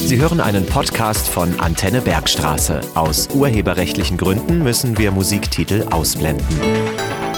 [0.00, 2.80] Sie hören einen Podcast von Antenne Bergstraße.
[2.94, 6.46] Aus urheberrechtlichen Gründen müssen wir Musiktitel ausblenden.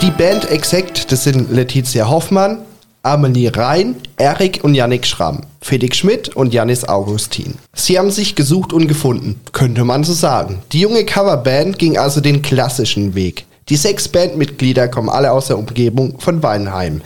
[0.03, 2.59] Die Band Exact, das sind Letizia Hoffmann,
[3.03, 7.55] Amelie Rhein, Erik und Yannick Schramm, Felix Schmidt und Janis Augustin.
[7.73, 10.63] Sie haben sich gesucht und gefunden, könnte man so sagen.
[10.73, 13.47] Die junge Coverband ging also den klassischen Weg.
[13.71, 17.01] Die sechs Bandmitglieder kommen alle aus der Umgebung von Weinheim.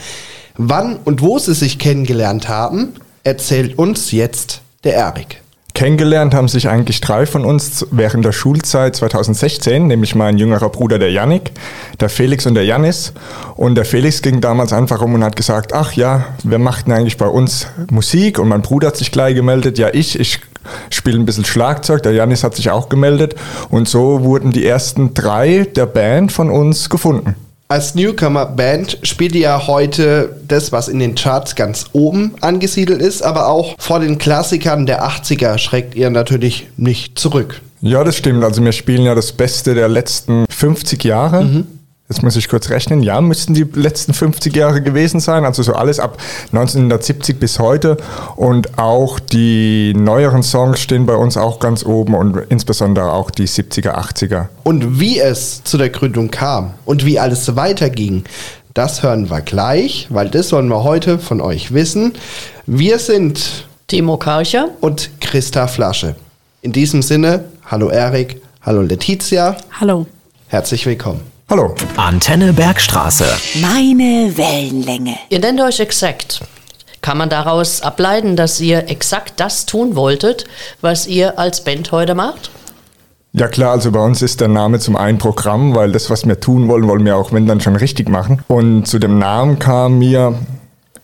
[0.56, 5.43] Wann und wo sie sich kennengelernt haben, erzählt uns jetzt der Erik.
[5.74, 11.00] Kennengelernt haben sich eigentlich drei von uns während der Schulzeit 2016, nämlich mein jüngerer Bruder
[11.00, 11.50] der Yannick,
[11.98, 13.12] der Felix und der Janis.
[13.56, 16.94] Und der Felix ging damals einfach um und hat gesagt, ach ja, wer macht denn
[16.94, 18.38] eigentlich bei uns Musik?
[18.38, 20.38] Und mein Bruder hat sich gleich gemeldet, ja ich, ich
[20.90, 23.34] spiele ein bisschen Schlagzeug, der Janis hat sich auch gemeldet.
[23.68, 27.34] Und so wurden die ersten drei der Band von uns gefunden
[27.68, 33.22] als Newcomer-Band spielt ihr ja heute das, was in den Charts ganz oben angesiedelt ist,
[33.22, 37.62] aber auch vor den Klassikern der 80er schreckt ihr natürlich nicht zurück.
[37.80, 38.44] Ja, das stimmt.
[38.44, 41.44] Also wir spielen ja das Beste der letzten 50 Jahre.
[41.44, 41.66] Mhm.
[42.08, 43.02] Jetzt muss ich kurz rechnen.
[43.02, 45.46] Ja, müssten die letzten 50 Jahre gewesen sein.
[45.46, 46.18] Also so alles ab
[46.52, 47.96] 1970 bis heute.
[48.36, 53.48] Und auch die neueren Songs stehen bei uns auch ganz oben und insbesondere auch die
[53.48, 54.48] 70er, 80er.
[54.64, 58.24] Und wie es zu der Gründung kam und wie alles weiterging,
[58.74, 62.12] das hören wir gleich, weil das wollen wir heute von euch wissen.
[62.66, 66.16] Wir sind Timo Karcher und Christa Flasche.
[66.60, 69.56] In diesem Sinne, hallo Erik, hallo Letizia.
[69.80, 70.06] Hallo.
[70.48, 71.33] Herzlich willkommen.
[71.56, 71.72] Hallo.
[71.96, 73.26] Antenne Bergstraße.
[73.60, 75.14] Meine Wellenlänge.
[75.28, 76.40] Ihr nennt euch exakt.
[77.00, 80.46] Kann man daraus ableiten, dass ihr exakt das tun wolltet,
[80.80, 82.50] was ihr als Band heute macht?
[83.34, 86.40] Ja klar, also bei uns ist der Name zum einen Programm, weil das, was wir
[86.40, 88.42] tun wollen, wollen wir auch wenn dann schon richtig machen.
[88.48, 90.36] Und zu dem Namen kam mir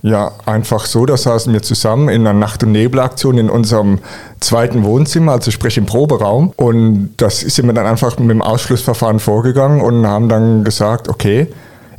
[0.02, 3.98] ja, einfach so, da saßen wir zusammen in einer Nacht- und Nebelaktion in unserem
[4.40, 6.52] zweiten Wohnzimmer, also sprich im Proberaum.
[6.56, 11.48] Und das sind wir dann einfach mit dem Ausschlussverfahren vorgegangen und haben dann gesagt, okay,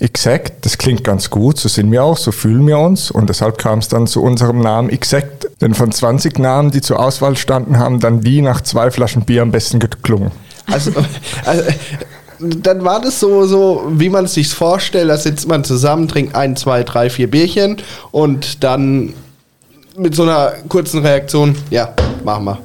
[0.01, 3.11] Exact, das klingt ganz gut, so sind wir auch, so fühlen wir uns.
[3.11, 5.47] Und deshalb kam es dann zu unserem Namen Exact.
[5.61, 9.43] Denn von 20 Namen, die zur Auswahl standen, haben dann die nach zwei Flaschen Bier
[9.43, 10.31] am besten geklungen.
[10.65, 10.91] Also,
[11.45, 11.63] also
[12.41, 16.35] dann war das so, so wie man es sich vorstellt, da sitzt man zusammen, trinkt
[16.35, 17.77] ein, zwei, drei, vier Bierchen
[18.11, 19.13] und dann
[19.97, 21.93] mit so einer kurzen Reaktion, ja,
[22.23, 22.59] machen wir.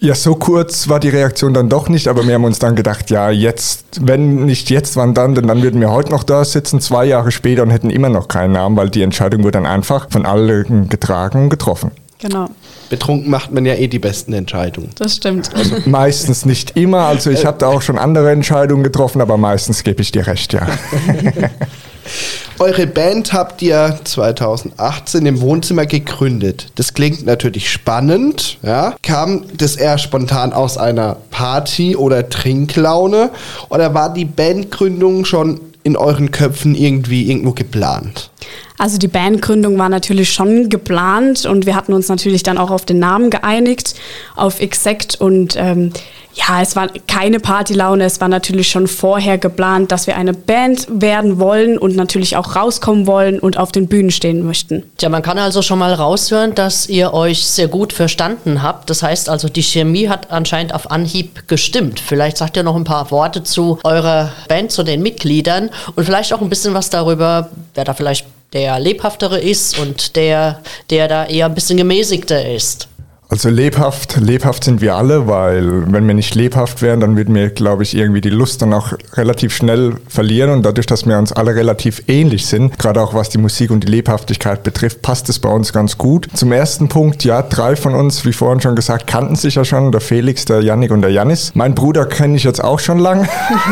[0.00, 3.08] Ja, so kurz war die Reaktion dann doch nicht, aber wir haben uns dann gedacht,
[3.10, 5.36] ja, jetzt, wenn nicht jetzt, wann dann?
[5.36, 8.26] Denn dann würden wir heute noch da sitzen, zwei Jahre später und hätten immer noch
[8.26, 11.92] keinen Namen, weil die Entscheidung wurde dann einfach von allen getragen und getroffen.
[12.22, 12.46] Genau.
[12.88, 14.90] Betrunken macht man ja eh die besten Entscheidungen.
[14.96, 15.52] Das stimmt.
[15.54, 17.00] Also meistens nicht immer.
[17.00, 20.52] Also ich habe da auch schon andere Entscheidungen getroffen, aber meistens gebe ich dir recht,
[20.52, 20.64] ja.
[22.60, 26.70] Eure Band habt ihr 2018 im Wohnzimmer gegründet.
[26.76, 28.58] Das klingt natürlich spannend.
[28.62, 28.94] Ja?
[29.02, 33.30] Kam das eher spontan aus einer Party oder Trinklaune?
[33.68, 38.30] Oder war die Bandgründung schon in euren Köpfen irgendwie irgendwo geplant?
[38.78, 42.84] Also die Bandgründung war natürlich schon geplant und wir hatten uns natürlich dann auch auf
[42.84, 43.94] den Namen geeinigt,
[44.34, 45.92] auf Exact und ähm,
[46.34, 50.86] ja, es war keine Partylaune, es war natürlich schon vorher geplant, dass wir eine Band
[50.88, 54.82] werden wollen und natürlich auch rauskommen wollen und auf den Bühnen stehen möchten.
[55.00, 58.88] Ja, man kann also schon mal raushören, dass ihr euch sehr gut verstanden habt.
[58.88, 62.00] Das heißt also, die Chemie hat anscheinend auf Anhieb gestimmt.
[62.00, 66.32] Vielleicht sagt ihr noch ein paar Worte zu eurer Band, zu den Mitgliedern und vielleicht
[66.32, 70.60] auch ein bisschen was darüber, wer da vielleicht der lebhaftere ist und der,
[70.90, 72.88] der da eher ein bisschen gemäßigter ist.
[73.32, 77.48] Also lebhaft, lebhaft sind wir alle, weil wenn wir nicht lebhaft wären, dann würden wir,
[77.48, 80.50] glaube ich, irgendwie die Lust dann auch relativ schnell verlieren.
[80.50, 83.84] Und dadurch, dass wir uns alle relativ ähnlich sind, gerade auch was die Musik und
[83.84, 86.28] die Lebhaftigkeit betrifft, passt es bei uns ganz gut.
[86.34, 89.92] Zum ersten Punkt, ja, drei von uns, wie vorhin schon gesagt, kannten sich ja schon,
[89.92, 91.52] der Felix, der Yannick und der Janis.
[91.54, 93.26] Mein Bruder kenne ich jetzt auch schon lang,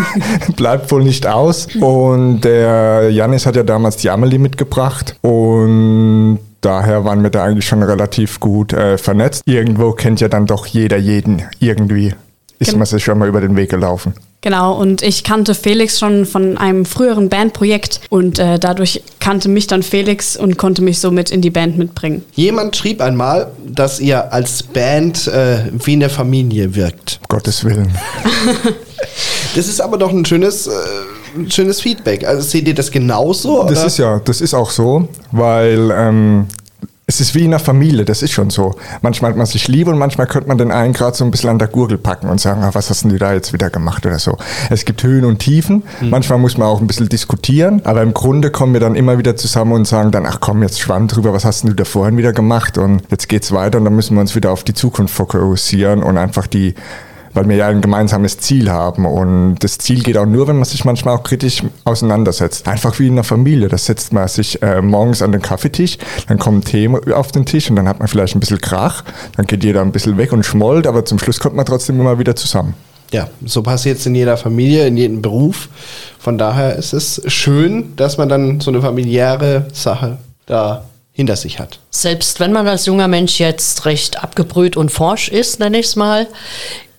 [0.57, 1.69] bleibt wohl nicht aus.
[1.79, 7.67] Und der Janis hat ja damals die Amelie mitgebracht und daher waren wir da eigentlich
[7.67, 9.43] schon relativ gut äh, vernetzt.
[9.47, 12.15] Irgendwo kennt ja dann doch jeder jeden irgendwie.
[12.59, 14.13] Ist man sich schon mal über den Weg gelaufen.
[14.43, 19.67] Genau, und ich kannte Felix schon von einem früheren Bandprojekt und äh, dadurch kannte mich
[19.67, 22.25] dann Felix und konnte mich somit in die Band mitbringen.
[22.35, 27.21] Jemand schrieb einmal, dass ihr als Band äh, wie eine Familie wirkt.
[27.29, 27.91] Gottes Willen.
[29.55, 30.71] das ist aber doch ein schönes, äh,
[31.49, 32.27] schönes Feedback.
[32.27, 33.65] Also seht ihr das genauso?
[33.65, 33.87] Das oder?
[33.87, 36.47] ist ja, das ist auch so, weil ähm,
[37.11, 38.77] es ist wie in einer Familie, das ist schon so.
[39.03, 41.51] Manchmal hat man sich lieb und manchmal könnte man den einen gerade so ein bisschen
[41.51, 44.07] an der Gurgel packen und sagen, ah, was hast denn du da jetzt wieder gemacht
[44.07, 44.39] oder so.
[44.71, 46.11] Es gibt Höhen und Tiefen, mhm.
[46.11, 49.35] manchmal muss man auch ein bisschen diskutieren, aber im Grunde kommen wir dann immer wieder
[49.35, 52.17] zusammen und sagen dann, ach komm, jetzt schwamm drüber, was hast denn du da vorhin
[52.17, 55.13] wieder gemacht und jetzt geht's weiter und dann müssen wir uns wieder auf die Zukunft
[55.13, 56.77] fokussieren und einfach die
[57.33, 59.07] weil wir ja ein gemeinsames Ziel haben.
[59.07, 62.67] Und das Ziel geht auch nur, wenn man sich manchmal auch kritisch auseinandersetzt.
[62.69, 63.69] Einfach wie in einer Familie.
[63.69, 65.99] Da setzt man sich äh, morgens an den Kaffeetisch,
[66.29, 69.05] dann kommen Themen auf den Tisch und dann hat man vielleicht ein bisschen Krach,
[69.37, 72.19] dann geht jeder ein bisschen weg und schmollt, aber zum Schluss kommt man trotzdem immer
[72.19, 72.75] wieder zusammen.
[73.13, 75.69] Ja, so passiert es in jeder Familie, in jedem Beruf.
[76.19, 81.59] Von daher ist es schön, dass man dann so eine familiäre Sache da hinter sich
[81.59, 81.81] hat.
[81.91, 85.97] Selbst wenn man als junger Mensch jetzt recht abgebrüht und forsch ist, nenne ich es
[85.97, 86.29] mal,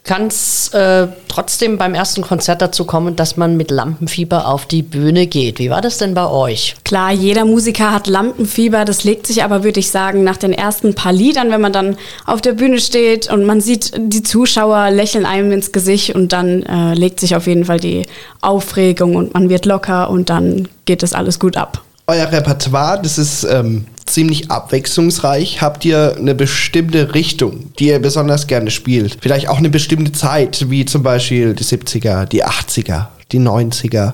[0.03, 4.81] kann es äh, trotzdem beim ersten Konzert dazu kommen, dass man mit Lampenfieber auf die
[4.81, 5.59] Bühne geht.
[5.59, 6.75] Wie war das denn bei euch?
[6.83, 8.83] Klar, jeder Musiker hat Lampenfieber.
[8.83, 11.97] Das legt sich aber, würde ich sagen, nach den ersten paar Liedern, wenn man dann
[12.25, 16.63] auf der Bühne steht und man sieht, die Zuschauer lächeln einem ins Gesicht und dann
[16.63, 18.07] äh, legt sich auf jeden Fall die
[18.41, 21.83] Aufregung und man wird locker und dann geht das alles gut ab.
[22.07, 25.61] Euer Repertoire, das ist ähm, ziemlich abwechslungsreich.
[25.61, 29.17] Habt ihr eine bestimmte Richtung, die ihr besonders gerne spielt?
[29.21, 34.13] Vielleicht auch eine bestimmte Zeit, wie zum Beispiel die 70er, die 80er, die 90er.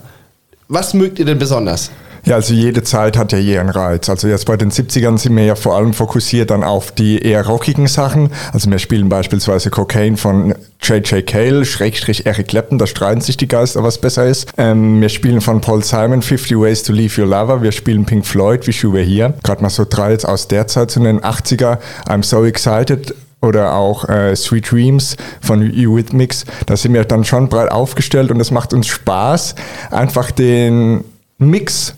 [0.68, 1.92] Was mögt ihr denn besonders?
[2.28, 4.10] Ja, also jede Zeit hat ja je einen Reiz.
[4.10, 7.48] Also jetzt bei den 70ern sind wir ja vor allem fokussiert dann auf die eher
[7.48, 8.32] rockigen Sachen.
[8.52, 11.26] Also wir spielen beispielsweise Cocaine von J.J.
[11.26, 14.52] Cale, Schrägstrich Eric Clapton, da streiten sich die Geister, was besser ist.
[14.58, 17.62] Ähm, wir spielen von Paul Simon 50 Ways to Leave Your Lover.
[17.62, 19.34] Wir spielen Pink Floyd, wie You Were Here.
[19.44, 21.78] Gerade mal so drei jetzt aus der Zeit zu den 80er.
[22.10, 26.44] I'm So Excited oder auch äh, Sweet Dreams von Eurythmics.
[26.66, 29.56] Da sind wir dann schon breit aufgestellt und es macht uns Spaß,
[29.92, 31.06] einfach den
[31.38, 31.94] Mix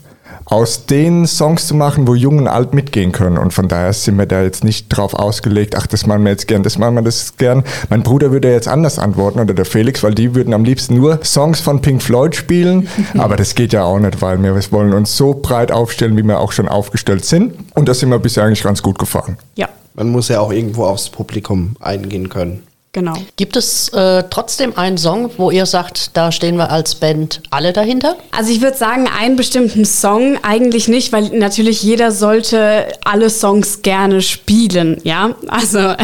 [0.50, 3.38] aus den Songs zu machen, wo Jung und Alt mitgehen können.
[3.38, 6.48] Und von daher sind wir da jetzt nicht drauf ausgelegt, ach, das machen wir jetzt
[6.48, 7.62] gern, das machen wir das gern.
[7.88, 11.20] Mein Bruder würde jetzt anders antworten oder der Felix, weil die würden am liebsten nur
[11.24, 12.88] Songs von Pink Floyd spielen.
[13.16, 16.40] Aber das geht ja auch nicht, weil wir wollen uns so breit aufstellen, wie wir
[16.40, 17.54] auch schon aufgestellt sind.
[17.74, 19.38] Und da sind wir bisher eigentlich ganz gut gefahren.
[19.54, 19.68] Ja.
[19.94, 22.62] Man muss ja auch irgendwo aufs Publikum eingehen können.
[22.92, 23.14] Genau.
[23.36, 27.72] Gibt es äh, trotzdem einen Song, wo ihr sagt, da stehen wir als Band alle
[27.72, 28.16] dahinter?
[28.32, 33.82] Also ich würde sagen, einen bestimmten Song eigentlich nicht, weil natürlich jeder sollte alle Songs
[33.82, 35.36] gerne spielen, ja.
[35.46, 35.96] Also äh,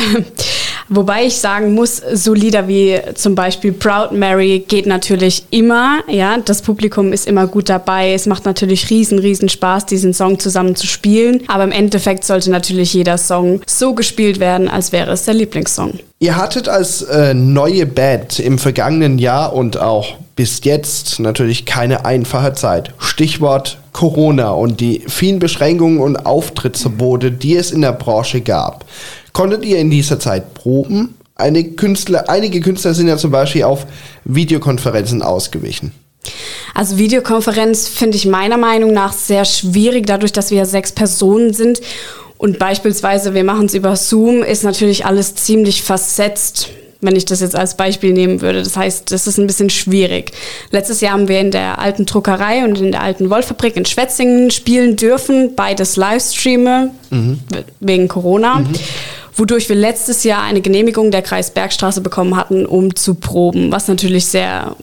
[0.88, 6.00] Wobei ich sagen muss, so Lieder wie zum Beispiel Proud Mary geht natürlich immer.
[6.08, 8.12] Ja, das Publikum ist immer gut dabei.
[8.12, 11.42] Es macht natürlich riesen, riesen Spaß, diesen Song zusammen zu spielen.
[11.48, 15.98] Aber im Endeffekt sollte natürlich jeder Song so gespielt werden, als wäre es der Lieblingssong.
[16.18, 22.04] Ihr hattet als äh, neue Band im vergangenen Jahr und auch bis jetzt natürlich keine
[22.04, 22.92] einfache Zeit.
[22.98, 28.84] Stichwort Corona und die vielen Beschränkungen und Auftrittsverbote, die es in der Branche gab.
[29.36, 31.14] Konntet ihr in dieser Zeit proben?
[31.34, 33.86] Einige Künstler, einige Künstler sind ja zum Beispiel auf
[34.24, 35.92] Videokonferenzen ausgewichen.
[36.74, 41.82] Also Videokonferenz finde ich meiner Meinung nach sehr schwierig, dadurch, dass wir sechs Personen sind.
[42.38, 46.70] Und beispielsweise, wir machen es über Zoom, ist natürlich alles ziemlich versetzt
[47.02, 48.62] wenn ich das jetzt als Beispiel nehmen würde.
[48.62, 50.32] Das heißt, das ist ein bisschen schwierig.
[50.70, 54.50] Letztes Jahr haben wir in der alten Druckerei und in der alten Wollfabrik in Schwetzingen
[54.50, 57.40] spielen dürfen, beides Livestreame mhm.
[57.80, 58.60] wegen Corona.
[58.60, 58.72] Mhm
[59.36, 63.86] wodurch wir letztes Jahr eine Genehmigung der Kreis Bergstraße bekommen hatten, um zu proben, was
[63.88, 64.74] natürlich sehr,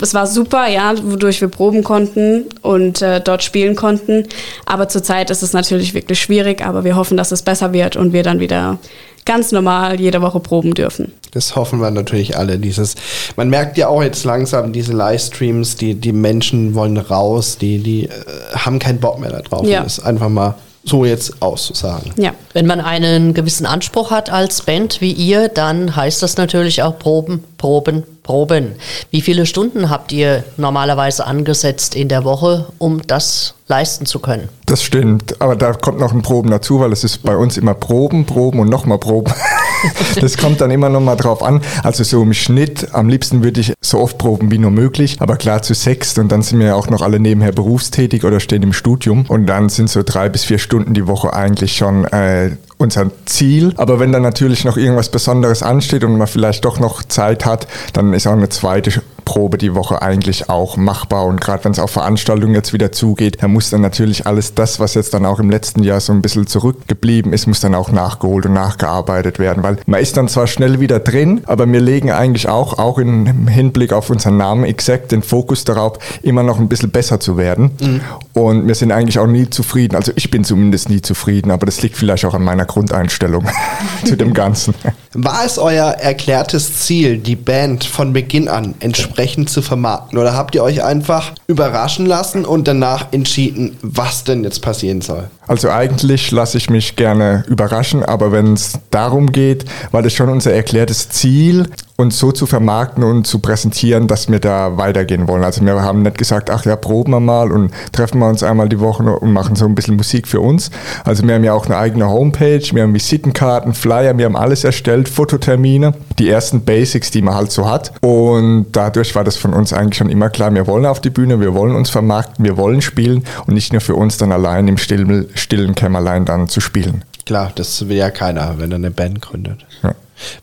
[0.00, 4.26] es war super, ja, wodurch wir proben konnten und äh, dort spielen konnten.
[4.66, 8.12] Aber zurzeit ist es natürlich wirklich schwierig, aber wir hoffen, dass es besser wird und
[8.12, 8.78] wir dann wieder
[9.24, 11.12] ganz normal jede Woche proben dürfen.
[11.32, 12.58] Das hoffen wir natürlich alle.
[12.58, 12.96] Dieses,
[13.36, 18.04] man merkt ja auch jetzt langsam diese Livestreams, die, die Menschen wollen raus, die, die
[18.06, 18.10] äh,
[18.54, 19.66] haben keinen Bock mehr darauf.
[19.66, 19.82] Ja.
[19.82, 22.12] Das ist einfach mal so jetzt auszusagen.
[22.16, 26.82] Ja, wenn man einen gewissen Anspruch hat als Band wie ihr, dann heißt das natürlich
[26.82, 28.76] auch Proben, Proben, Proben.
[29.10, 34.50] Wie viele Stunden habt ihr normalerweise angesetzt in der Woche, um das leisten zu können?
[34.66, 37.72] Das stimmt, aber da kommt noch ein Proben dazu, weil es ist bei uns immer
[37.72, 39.32] Proben, Proben und nochmal Proben.
[40.20, 41.62] das kommt dann immer noch mal drauf an.
[41.82, 45.36] Also so im Schnitt, am liebsten würde ich so oft proben wie nur möglich, aber
[45.36, 48.62] klar zu sechst und dann sind wir ja auch noch alle nebenher berufstätig oder stehen
[48.62, 52.56] im Studium und dann sind so drei bis vier Stunden die Woche eigentlich schon äh,
[52.76, 53.72] unser Ziel.
[53.76, 57.66] Aber wenn dann natürlich noch irgendwas Besonderes ansteht und man vielleicht doch noch Zeit hat,
[57.92, 61.24] dann ist auch eine zweite Probe die Woche eigentlich auch machbar.
[61.26, 64.80] Und gerade wenn es auf Veranstaltungen jetzt wieder zugeht, da muss dann natürlich alles das,
[64.80, 67.92] was jetzt dann auch im letzten Jahr so ein bisschen zurückgeblieben ist, muss dann auch
[67.92, 69.62] nachgeholt und nachgearbeitet werden.
[69.62, 73.46] Weil man ist dann zwar schnell wieder drin, aber wir legen eigentlich auch, auch im
[73.46, 77.70] Hinblick auf unseren Namen Exact, den Fokus darauf, immer noch ein bisschen besser zu werden.
[77.80, 78.00] Mhm.
[78.32, 79.94] Und wir sind eigentlich auch nie zufrieden.
[79.94, 83.46] Also ich bin zumindest nie zufrieden, aber das liegt vielleicht auch an meiner Grundeinstellung
[84.04, 84.74] zu dem Ganzen.
[85.12, 90.18] War es euer erklärtes Ziel, die Band von Beginn an entsprechend zu vermarkten?
[90.18, 95.30] Oder habt ihr euch einfach überraschen lassen und danach entschieden, was denn jetzt passieren soll?
[95.46, 100.28] Also eigentlich lasse ich mich gerne überraschen, aber wenn es darum geht, war das schon
[100.28, 101.68] unser erklärtes Ziel,
[102.00, 105.44] uns so zu vermarkten und zu präsentieren, dass wir da weitergehen wollen.
[105.44, 108.68] Also wir haben nicht gesagt, ach ja, proben wir mal und treffen wir uns einmal
[108.68, 110.70] die Woche und machen so ein bisschen Musik für uns.
[111.04, 114.64] Also wir haben ja auch eine eigene Homepage, wir haben Visitenkarten, Flyer, wir haben alles
[114.64, 117.92] erstellt, Fototermine, die ersten Basics, die man halt so hat.
[118.00, 121.40] Und dadurch war das von uns eigentlich schon immer klar, wir wollen auf die Bühne,
[121.40, 124.78] wir wollen uns vermarkten, wir wollen spielen und nicht nur für uns dann allein im
[124.78, 127.04] stillen, stillen Kämmerlein dann zu spielen.
[127.26, 129.64] Klar, das will ja keiner, wenn er eine Band gründet.
[129.82, 129.94] Ja.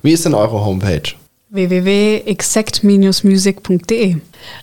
[0.02, 1.14] Wie ist denn eure Homepage?
[1.50, 4.16] www.exact-music.de.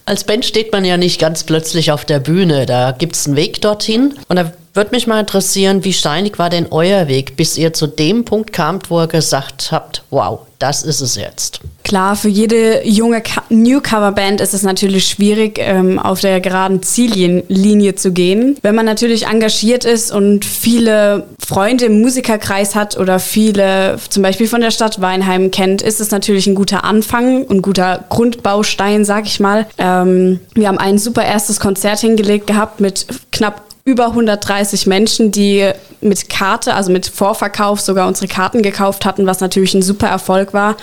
[0.05, 2.67] Als Band steht man ja nicht ganz plötzlich auf der Bühne.
[2.67, 4.15] Da gibt es einen Weg dorthin.
[4.29, 7.87] Und da würde mich mal interessieren, wie steinig war denn euer Weg, bis ihr zu
[7.87, 11.61] dem Punkt kamt, wo ihr gesagt habt, wow, das ist es jetzt.
[11.85, 18.13] Klar, für jede junge Newcomer-Band ist es natürlich schwierig, ähm, auf der geraden Ziellinie zu
[18.13, 18.57] gehen.
[18.63, 24.49] Wenn man natürlich engagiert ist und viele Freunde im Musikerkreis hat oder viele zum Beispiel
[24.49, 29.27] von der Stadt Weinheim kennt, ist es natürlich ein guter Anfang und guter Grundbaustein, sag
[29.27, 29.67] ich mal.
[29.79, 35.71] Ähm, wir haben ein super erstes Konzert hingelegt gehabt mit knapp über 130 Menschen, die
[36.01, 40.55] mit Karte, also mit Vorverkauf sogar unsere Karten gekauft hatten, was natürlich ein super Erfolg
[40.55, 40.79] war.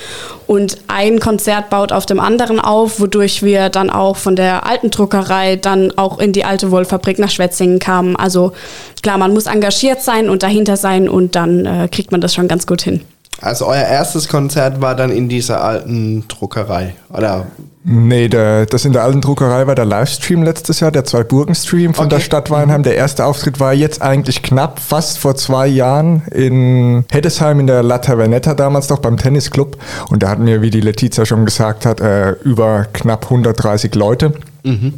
[0.46, 4.91] Und ein Konzert baut auf dem anderen auf, wodurch wir dann auch von der alten
[4.91, 8.15] Druckerei dann auch in die alte Wollfabrik nach Schwetzingen kamen.
[8.15, 8.53] Also
[9.01, 12.48] klar, man muss engagiert sein und dahinter sein und dann äh, kriegt man das schon
[12.48, 13.01] ganz gut hin.
[13.39, 17.47] Also euer erstes Konzert war dann in dieser alten Druckerei, oder?
[17.83, 22.05] Nee, der, das in der alten Druckerei war der Livestream letztes Jahr, der Zwei-Burgen-Stream von
[22.05, 22.15] okay.
[22.15, 22.83] der Stadt Weinheim.
[22.83, 27.81] Der erste Auftritt war jetzt eigentlich knapp, fast vor zwei Jahren in Heddesheim in der
[27.81, 29.77] La Tavernetta, damals noch beim Tennisclub.
[30.09, 34.33] Und da hatten wir, wie die Letizia schon gesagt hat, äh, über knapp 130 Leute.
[34.63, 34.93] Mhm.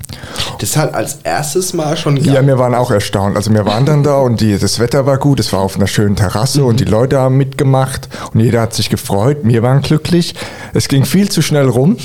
[0.60, 2.18] Das hat als erstes Mal schon.
[2.18, 3.36] Ja, wir waren auch erstaunt.
[3.36, 5.88] Also wir waren dann da und die, das Wetter war gut, es war auf einer
[5.88, 6.68] schönen Terrasse mhm.
[6.68, 9.38] und die Leute haben mitgemacht und jeder hat sich gefreut.
[9.44, 10.36] Wir waren glücklich.
[10.74, 11.98] Es ging viel zu schnell rum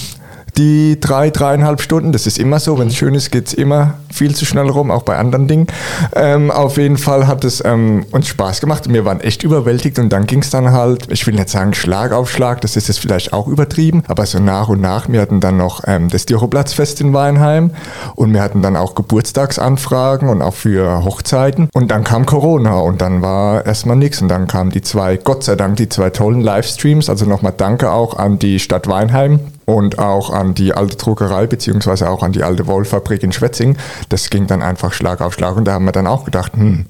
[0.58, 2.12] die drei, dreieinhalb Stunden.
[2.12, 2.78] Das ist immer so.
[2.78, 5.68] Wenn es schön ist, geht es immer viel zu schnell rum, auch bei anderen Dingen.
[6.14, 10.08] Ähm, auf jeden Fall hat es ähm, uns Spaß gemacht wir waren echt überwältigt und
[10.10, 12.98] dann ging es dann halt, ich will nicht sagen Schlag auf Schlag, das ist jetzt
[12.98, 15.08] vielleicht auch übertrieben, aber so nach und nach.
[15.08, 17.70] Wir hatten dann noch ähm, das Diroplatzfest in Weinheim
[18.14, 23.00] und wir hatten dann auch Geburtstagsanfragen und auch für Hochzeiten und dann kam Corona und
[23.00, 26.40] dann war erstmal nichts und dann kamen die zwei, Gott sei Dank, die zwei tollen
[26.40, 27.08] Livestreams.
[27.08, 32.08] Also nochmal danke auch an die Stadt Weinheim und auch an die alte Druckerei beziehungsweise
[32.08, 33.76] auch an die alte Wollfabrik in Schwetzing.
[34.08, 36.86] Das ging dann einfach Schlag auf Schlag und da haben wir dann auch gedacht, hm,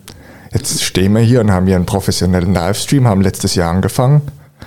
[0.53, 4.23] jetzt stehen wir hier und haben hier einen professionellen Livestream, haben letztes Jahr angefangen.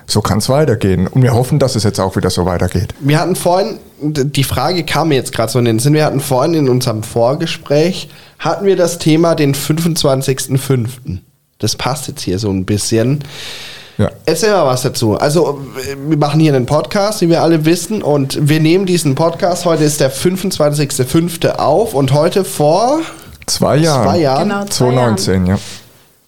[0.08, 1.08] So kann es weitergehen.
[1.08, 2.94] Und wir hoffen, dass es jetzt auch wieder so weitergeht.
[3.00, 6.20] Wir hatten vorhin, die Frage kam mir jetzt gerade so in den Sinn, wir hatten
[6.20, 11.20] vorhin in unserem Vorgespräch, hatten wir das Thema den 25.05.
[11.60, 13.24] Das passt jetzt hier so ein bisschen.
[14.02, 14.10] Ja.
[14.26, 15.16] Erzähl mal was dazu.
[15.16, 15.60] Also,
[16.08, 19.66] wir machen hier einen Podcast, wie wir alle wissen, und wir nehmen diesen Podcast.
[19.66, 21.52] Heute ist der 25.05.
[21.58, 23.02] auf und heute vor
[23.46, 24.04] zwei Jahren.
[24.04, 24.50] Zwei Jahren.
[24.50, 25.60] Genau, zwei 2019, Jahren.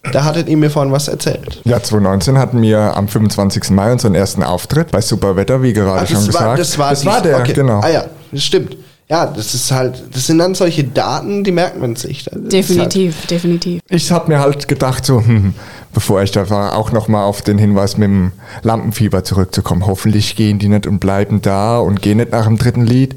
[0.04, 0.10] ja.
[0.12, 1.62] Da hattet ihr mir vorhin was erzählt.
[1.64, 3.70] Ja, 2019 hatten wir am 25.
[3.70, 6.60] Mai unseren ersten Auftritt bei Superwetter, wie gerade ah, schon gesagt.
[6.60, 7.54] das war, das war der, okay.
[7.54, 7.80] genau.
[7.80, 8.76] Ah ja, das stimmt.
[9.08, 12.24] Ja, das ist halt, das sind dann solche Daten, die merkt man sich.
[12.24, 13.82] Das definitiv, halt definitiv.
[13.90, 15.54] Ich habe mir halt gedacht, so, hm,
[15.92, 18.32] bevor ich da war, auch nochmal auf den Hinweis mit dem
[18.62, 19.86] Lampenfieber zurückzukommen.
[19.86, 23.14] Hoffentlich gehen die nicht und bleiben da und gehen nicht nach dem dritten Lied.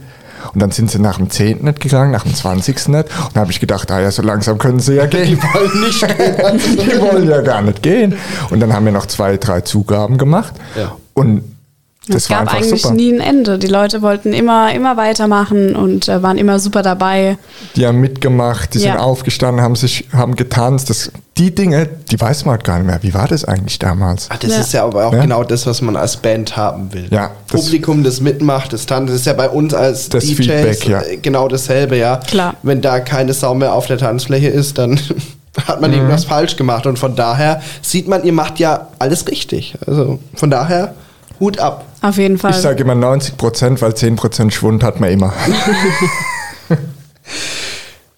[0.53, 1.63] Und dann sind sie nach dem 10.
[1.63, 2.89] nicht gegangen, nach dem 20.
[2.89, 3.05] nicht.
[3.05, 5.25] Und da habe ich gedacht, ah ja, so langsam können sie ja gehen.
[5.25, 6.87] Die wollen nicht gehen.
[6.91, 8.15] die wollen ja gar nicht gehen.
[8.49, 10.53] Und dann haben wir noch zwei, drei Zugaben gemacht.
[10.77, 10.95] Ja.
[11.13, 11.43] Und
[12.07, 12.93] das es gab eigentlich super.
[12.93, 13.57] nie ein Ende.
[13.57, 17.37] Die Leute wollten immer, immer weitermachen und äh, waren immer super dabei.
[17.75, 18.93] Die haben mitgemacht, die ja.
[18.93, 20.89] sind aufgestanden, haben sich, haben getanzt.
[20.89, 23.03] Das, die Dinge, die weiß man halt gar nicht mehr.
[23.03, 24.27] Wie war das eigentlich damals?
[24.29, 24.59] Ach, das ja.
[24.59, 25.21] ist ja aber auch ja?
[25.21, 27.07] genau das, was man als Band haben will.
[27.09, 30.37] Ja, das Publikum, das mitmacht, das tanzt, das ist ja bei uns als das DJs
[30.37, 31.01] Feedback, ja.
[31.01, 32.17] Äh, genau dasselbe, ja.
[32.17, 32.55] Klar.
[32.63, 34.99] Wenn da keine Sau mehr auf der Tanzfläche ist, dann
[35.67, 35.97] hat man mhm.
[35.97, 36.85] irgendwas falsch gemacht.
[36.85, 39.75] Und von daher sieht man, ihr macht ja alles richtig.
[39.85, 40.93] Also von daher
[41.39, 41.85] Hut ab.
[42.01, 42.51] Auf jeden Fall.
[42.51, 45.33] Ich sage immer 90 Prozent, weil 10 Prozent Schwund hat man immer.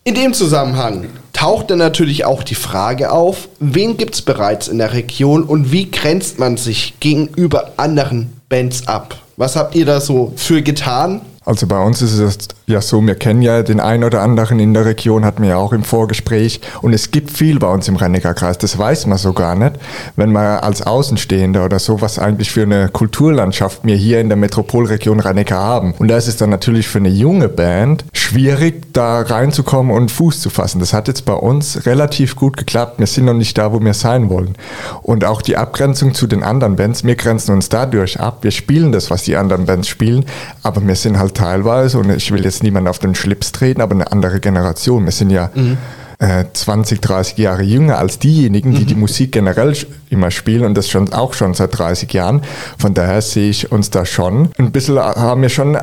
[0.03, 4.77] In dem Zusammenhang taucht dann natürlich auch die Frage auf, wen gibt es bereits in
[4.77, 9.15] der Region und wie grenzt man sich gegenüber anderen Bands ab?
[9.37, 11.21] Was habt ihr da so für getan?
[11.45, 12.37] Also bei uns ist es
[12.69, 15.57] ja so, wir kennen ja den einen oder anderen in der Region, hatten wir ja
[15.57, 16.61] auch im Vorgespräch.
[16.81, 19.73] Und es gibt viel bei uns im Rennecker Kreis, das weiß man so gar nicht,
[20.15, 24.37] wenn man als Außenstehender oder so, was eigentlich für eine Kulturlandschaft wir hier in der
[24.37, 25.93] Metropolregion Rennecker haben.
[25.97, 30.41] Und da ist es dann natürlich für eine junge Band schwierig, da reinzukommen und Fuß
[30.41, 30.79] zu fassen.
[30.79, 32.99] Das hat jetzt bei uns relativ gut geklappt.
[32.99, 34.55] Wir sind noch nicht da, wo wir sein wollen.
[35.01, 38.39] Und auch die Abgrenzung zu den anderen Bands, wir grenzen uns dadurch ab.
[38.41, 40.25] Wir spielen das, was die anderen Bands spielen,
[40.63, 43.93] aber wir sind halt teilweise, und ich will jetzt niemand auf den Schlips treten, aber
[43.93, 45.05] eine andere Generation.
[45.05, 45.77] Wir sind ja mhm.
[46.19, 48.87] äh, 20, 30 Jahre jünger als diejenigen, die mhm.
[48.87, 49.75] die Musik generell
[50.09, 52.41] immer spielen und das schon auch schon seit 30 Jahren.
[52.77, 55.77] Von daher sehe ich uns da schon ein bisschen, äh, haben wir schon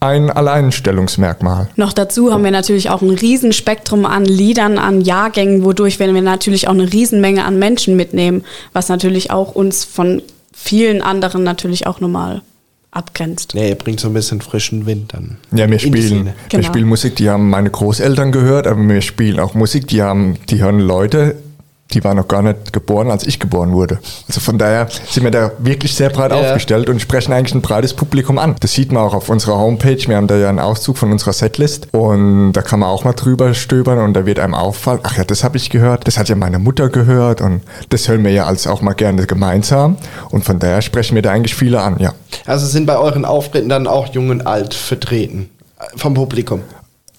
[0.00, 1.68] ein Alleinstellungsmerkmal.
[1.76, 6.66] Noch dazu haben wir natürlich auch ein Riesenspektrum an Liedern, an Jahrgängen, wodurch wir natürlich
[6.66, 10.20] auch eine Riesenmenge an Menschen mitnehmen, was natürlich auch uns von
[10.52, 12.42] vielen anderen natürlich auch normal
[12.92, 13.54] abgrenzt.
[13.54, 15.38] Nee, ihr bringt so ein bisschen frischen Wind dann.
[15.50, 16.66] Ja, wir spielen, wir genau.
[16.66, 20.62] spielen Musik, die haben meine Großeltern gehört, aber wir spielen auch Musik, die haben, die
[20.62, 21.36] hören Leute,
[21.92, 23.98] die war noch gar nicht geboren, als ich geboren wurde.
[24.28, 26.38] Also von daher sind wir da wirklich sehr breit ja.
[26.38, 28.56] aufgestellt und sprechen eigentlich ein breites Publikum an.
[28.60, 29.98] Das sieht man auch auf unserer Homepage.
[30.06, 33.12] Wir haben da ja einen Auszug von unserer Setlist und da kann man auch mal
[33.12, 36.28] drüber stöbern und da wird einem auffallen, ach ja, das habe ich gehört, das hat
[36.28, 39.96] ja meine Mutter gehört und das hören wir ja als auch mal gerne gemeinsam
[40.30, 42.12] und von daher sprechen wir da eigentlich viele an, ja.
[42.46, 46.60] Also sind bei euren Auftritten dann auch jung und alt vertreten äh, vom Publikum?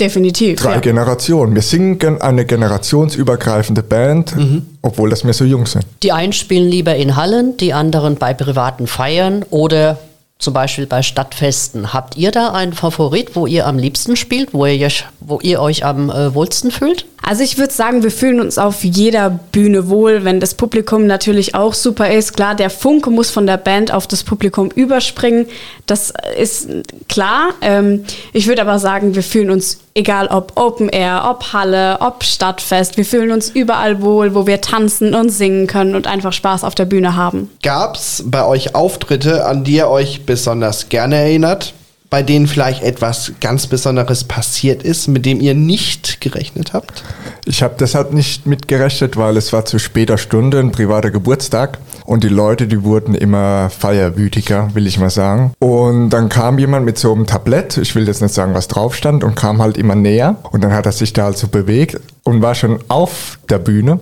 [0.03, 0.59] Definitiv.
[0.59, 0.79] Drei ja.
[0.81, 1.55] Generationen.
[1.55, 4.65] Wir singen eine generationsübergreifende Band, mhm.
[4.81, 5.85] obwohl das wir so jung sind.
[6.03, 9.97] Die einen spielen lieber in Hallen, die anderen bei privaten Feiern oder
[10.39, 11.93] zum Beispiel bei Stadtfesten.
[11.93, 14.89] Habt ihr da einen Favorit, wo ihr am liebsten spielt, wo ihr,
[15.21, 17.05] wo ihr euch am äh, wohlsten fühlt?
[17.21, 21.55] Also ich würde sagen, wir fühlen uns auf jeder Bühne wohl, wenn das Publikum natürlich
[21.55, 22.33] auch super ist.
[22.35, 25.45] Klar, der Funke muss von der Band auf das Publikum überspringen.
[25.85, 26.67] Das ist
[27.07, 27.51] klar.
[27.61, 32.23] Ähm, ich würde aber sagen, wir fühlen uns, egal ob Open Air, ob Halle, ob
[32.23, 36.63] Stadtfest, wir fühlen uns überall wohl, wo wir tanzen und singen können und einfach Spaß
[36.63, 37.51] auf der Bühne haben.
[37.61, 41.73] Gab es bei euch Auftritte, an die ihr euch besonders gerne erinnert?
[42.13, 47.03] Bei denen vielleicht etwas ganz Besonderes passiert ist, mit dem ihr nicht gerechnet habt?
[47.43, 52.23] Ich habe deshalb nicht mitgerechnet, weil es war zu später Stunde, ein privater Geburtstag und
[52.23, 55.53] die Leute, die wurden immer feierwütiger, will ich mal sagen.
[55.57, 58.93] Und dann kam jemand mit so einem Tablett, ich will jetzt nicht sagen, was drauf
[58.93, 61.99] stand, und kam halt immer näher und dann hat er sich da halt so bewegt
[62.21, 63.99] und war schon auf der Bühne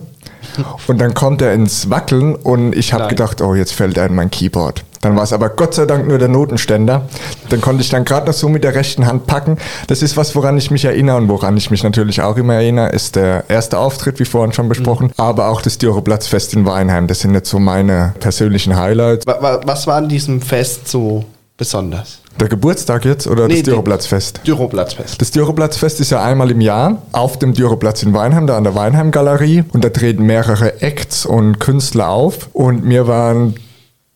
[0.86, 4.14] und dann kommt er ins Wackeln und ich habe gedacht, oh, jetzt fällt er in
[4.14, 4.84] mein Keyboard.
[5.02, 7.08] Dann war es aber Gott sei Dank nur der Notenständer.
[7.48, 9.58] Dann konnte ich dann gerade noch so mit der rechten Hand packen.
[9.88, 12.90] Das ist was, woran ich mich erinnere und woran ich mich natürlich auch immer erinnere,
[12.90, 15.12] ist der erste Auftritt, wie vorhin schon besprochen, mhm.
[15.16, 17.08] aber auch das Dioreplatzfest in Weinheim.
[17.08, 19.26] Das sind jetzt so meine persönlichen Highlights.
[19.26, 21.24] Was war an diesem Fest so
[21.56, 22.21] besonders?
[22.40, 24.40] Der Geburtstag jetzt oder nee, das Düroplatzfest?
[24.46, 25.20] Düroplatzfest.
[25.20, 28.74] Das Düroplatzfest ist ja einmal im Jahr auf dem Düroplatz in Weinheim, da an der
[28.74, 29.64] Weinheim Galerie.
[29.72, 32.48] Und da treten mehrere Acts und Künstler auf.
[32.52, 33.54] Und mir waren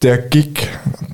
[0.03, 0.69] der Gig,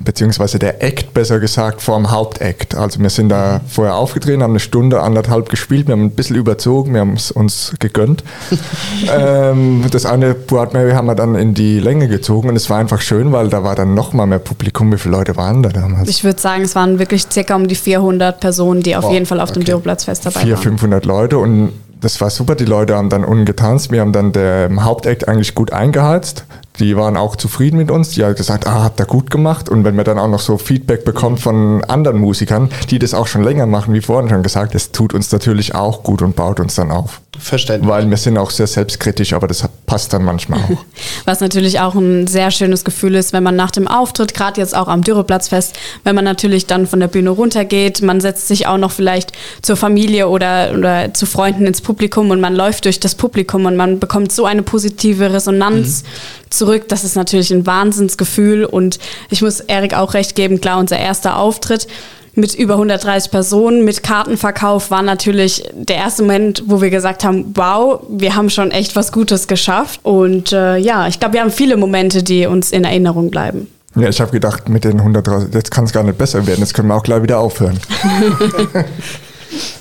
[0.05, 2.75] beziehungsweise der Act besser gesagt, vorm Hauptakt.
[2.75, 6.35] Also wir sind da vorher aufgetreten, haben eine Stunde, anderthalb gespielt, wir haben ein bisschen
[6.35, 8.23] überzogen, wir haben es uns gegönnt.
[9.15, 12.79] ähm, das eine Board Mary haben wir dann in die Länge gezogen und es war
[12.79, 14.91] einfach schön, weil da war dann noch mal mehr Publikum.
[14.91, 16.09] Wie viele Leute waren da damals?
[16.09, 19.25] Ich würde sagen, es waren wirklich circa um die 400 Personen, die auf oh, jeden
[19.25, 19.59] Fall auf okay.
[19.59, 20.77] dem Dürrplatzfest dabei 400, waren.
[20.79, 22.55] 500 Leute und das war super.
[22.55, 23.91] Die Leute haben dann unten getanzt.
[23.91, 26.43] Wir haben dann den Hauptakt eigentlich gut eingeheizt
[26.79, 28.09] die waren auch zufrieden mit uns.
[28.09, 29.69] Die haben gesagt, ah, habt ihr gut gemacht.
[29.69, 33.27] Und wenn man dann auch noch so Feedback bekommt von anderen Musikern, die das auch
[33.27, 36.59] schon länger machen, wie vorhin schon gesagt, das tut uns natürlich auch gut und baut
[36.59, 37.22] uns dann auf.
[37.39, 37.89] Verständlich.
[37.89, 40.85] Weil wir sind auch sehr selbstkritisch, aber das passt dann manchmal auch.
[41.25, 44.75] Was natürlich auch ein sehr schönes Gefühl ist, wenn man nach dem Auftritt, gerade jetzt
[44.75, 48.77] auch am Dürreplatzfest, wenn man natürlich dann von der Bühne runtergeht, man setzt sich auch
[48.77, 49.31] noch vielleicht
[49.63, 53.75] zur Familie oder, oder zu Freunden ins Publikum und man läuft durch das Publikum und
[53.75, 56.03] man bekommt so eine positive Resonanz.
[56.03, 56.87] Mhm zurück.
[56.87, 58.99] Das ist natürlich ein Wahnsinnsgefühl und
[59.31, 61.87] ich muss Erik auch recht geben, klar, unser erster Auftritt
[62.35, 67.53] mit über 130 Personen, mit Kartenverkauf war natürlich der erste Moment, wo wir gesagt haben,
[67.55, 69.99] wow, wir haben schon echt was Gutes geschafft.
[70.03, 73.67] Und äh, ja, ich glaube, wir haben viele Momente, die uns in Erinnerung bleiben.
[73.95, 76.73] Ja, ich habe gedacht, mit den 130, jetzt kann es gar nicht besser werden, jetzt
[76.73, 77.79] können wir auch gleich wieder aufhören.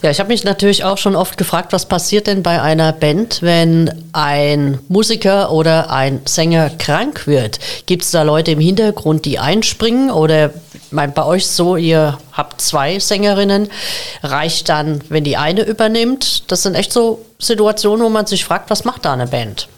[0.03, 3.43] Ja, ich habe mich natürlich auch schon oft gefragt, was passiert denn bei einer Band,
[3.43, 7.59] wenn ein Musiker oder ein Sänger krank wird?
[7.87, 10.51] Gibt es da Leute im Hintergrund, die einspringen oder
[10.91, 13.69] mein, bei euch so, ihr habt zwei Sängerinnen,
[14.23, 16.51] reicht dann, wenn die eine übernimmt?
[16.51, 19.69] Das sind echt so Situationen, wo man sich fragt, was macht da eine Band?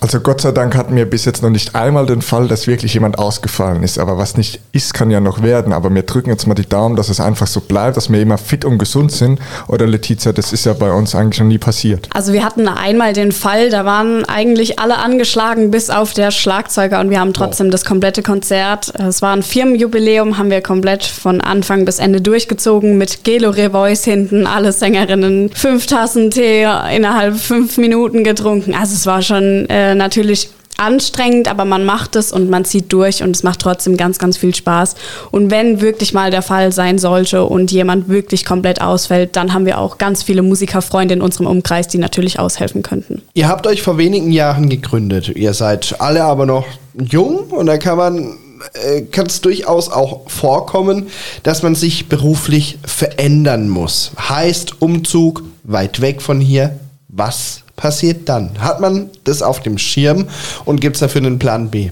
[0.00, 2.94] Also Gott sei Dank hatten wir bis jetzt noch nicht einmal den Fall, dass wirklich
[2.94, 3.98] jemand ausgefallen ist.
[3.98, 5.72] Aber was nicht ist, kann ja noch werden.
[5.72, 8.38] Aber wir drücken jetzt mal die Daumen, dass es einfach so bleibt, dass wir immer
[8.38, 9.40] fit und gesund sind.
[9.66, 12.08] Oder Letizia, das ist ja bei uns eigentlich noch nie passiert.
[12.14, 17.00] Also wir hatten einmal den Fall, da waren eigentlich alle angeschlagen, bis auf der Schlagzeuger
[17.00, 17.72] und wir haben trotzdem wow.
[17.72, 18.92] das komplette Konzert.
[18.98, 24.04] Es war ein Firmenjubiläum, haben wir komplett von Anfang bis Ende durchgezogen mit Gelo Revoice
[24.04, 28.74] hinten, alle Sängerinnen, fünf Tassen Tee innerhalb fünf Minuten getrunken.
[28.74, 33.22] Also es war schon äh, natürlich anstrengend, aber man macht es und man zieht durch
[33.22, 34.94] und es macht trotzdem ganz, ganz viel Spaß.
[35.30, 39.66] Und wenn wirklich mal der Fall sein sollte und jemand wirklich komplett ausfällt, dann haben
[39.66, 43.22] wir auch ganz viele Musikerfreunde in unserem Umkreis, die natürlich aushelfen könnten.
[43.34, 45.28] Ihr habt euch vor wenigen Jahren gegründet.
[45.34, 48.36] Ihr seid alle aber noch jung und da kann man
[48.74, 51.08] äh, kann es durchaus auch vorkommen,
[51.42, 54.12] dass man sich beruflich verändern muss.
[54.28, 56.78] Heißt Umzug weit weg von hier.
[57.08, 58.50] Was passiert dann?
[58.58, 60.26] Hat man das auf dem Schirm
[60.66, 61.90] und gibt es dafür einen Plan B?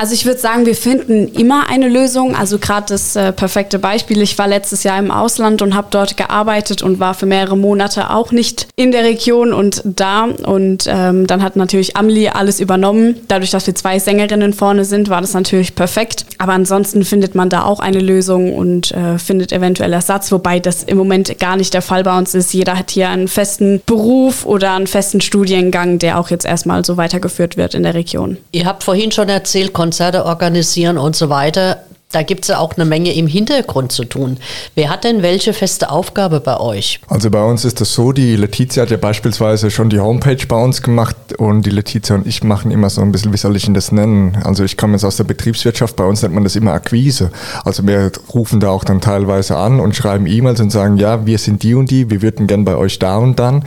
[0.00, 2.34] Also ich würde sagen, wir finden immer eine Lösung.
[2.34, 4.22] Also gerade das äh, perfekte Beispiel.
[4.22, 8.08] Ich war letztes Jahr im Ausland und habe dort gearbeitet und war für mehrere Monate
[8.08, 10.24] auch nicht in der Region und da.
[10.24, 13.16] Und ähm, dann hat natürlich Amli alles übernommen.
[13.28, 16.24] Dadurch, dass wir zwei Sängerinnen vorne sind, war das natürlich perfekt.
[16.38, 20.82] Aber ansonsten findet man da auch eine Lösung und äh, findet eventuell Ersatz, wobei das
[20.82, 22.54] im Moment gar nicht der Fall bei uns ist.
[22.54, 26.96] Jeder hat hier einen festen Beruf oder einen festen Studiengang, der auch jetzt erstmal so
[26.96, 28.38] weitergeführt wird in der Region.
[28.52, 31.78] Ihr habt vorhin schon erzählt, Konzerte organisieren und so weiter.
[32.12, 34.36] Da gibt es ja auch eine Menge im Hintergrund zu tun.
[34.76, 37.00] Wer hat denn welche feste Aufgabe bei euch?
[37.08, 40.56] Also bei uns ist das so, die Letizia hat ja beispielsweise schon die Homepage bei
[40.56, 43.64] uns gemacht und die Letizia und ich machen immer so ein bisschen, wie soll ich
[43.64, 44.38] denn das nennen?
[44.44, 47.32] Also ich komme jetzt aus der Betriebswirtschaft, bei uns nennt man das immer Akquise.
[47.64, 51.38] Also wir rufen da auch dann teilweise an und schreiben E-Mails und sagen, ja, wir
[51.38, 53.64] sind die und die, wir würden gern bei euch da und dann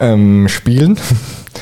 [0.00, 0.98] ähm, spielen.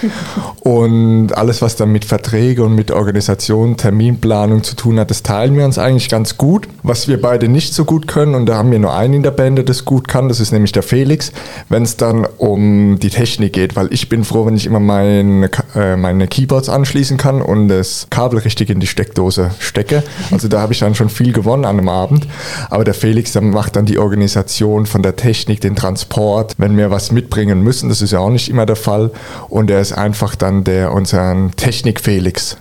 [0.61, 5.57] und alles, was dann mit Verträge und mit Organisation, Terminplanung zu tun hat, das teilen
[5.57, 6.69] wir uns eigentlich ganz gut.
[6.83, 9.31] Was wir beide nicht so gut können, und da haben wir nur einen in der
[9.31, 11.33] Band, der das gut kann, das ist nämlich der Felix,
[11.69, 15.51] wenn es dann um die Technik geht, weil ich bin froh, wenn ich immer meine,
[15.75, 20.03] äh, meine Keyboards anschließen kann und das Kabel richtig in die Steckdose stecke.
[20.31, 22.27] Also da habe ich dann schon viel gewonnen an einem Abend.
[22.71, 26.91] Aber der Felix, der macht dann die Organisation von der Technik, den Transport, wenn wir
[26.91, 29.11] was mitbringen müssen, das ist ja auch nicht immer der Fall.
[29.49, 32.57] Und er ist einfach dann der unseren Technik-Felix.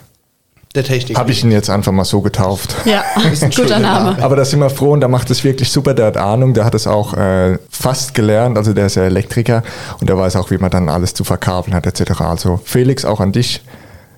[0.75, 1.17] Der Technik.
[1.17, 2.75] Habe ich ihn jetzt einfach mal so getauft.
[2.85, 4.21] Ja, ist ein guter Name.
[4.21, 5.93] Aber da sind wir froh und der macht es wirklich super.
[5.93, 8.57] Der hat Ahnung, der hat es auch äh, fast gelernt.
[8.57, 9.63] Also der ist ja Elektriker
[10.01, 12.19] und der weiß auch, wie man dann alles zu verkabeln hat etc.
[12.19, 13.61] Also Felix, auch an dich.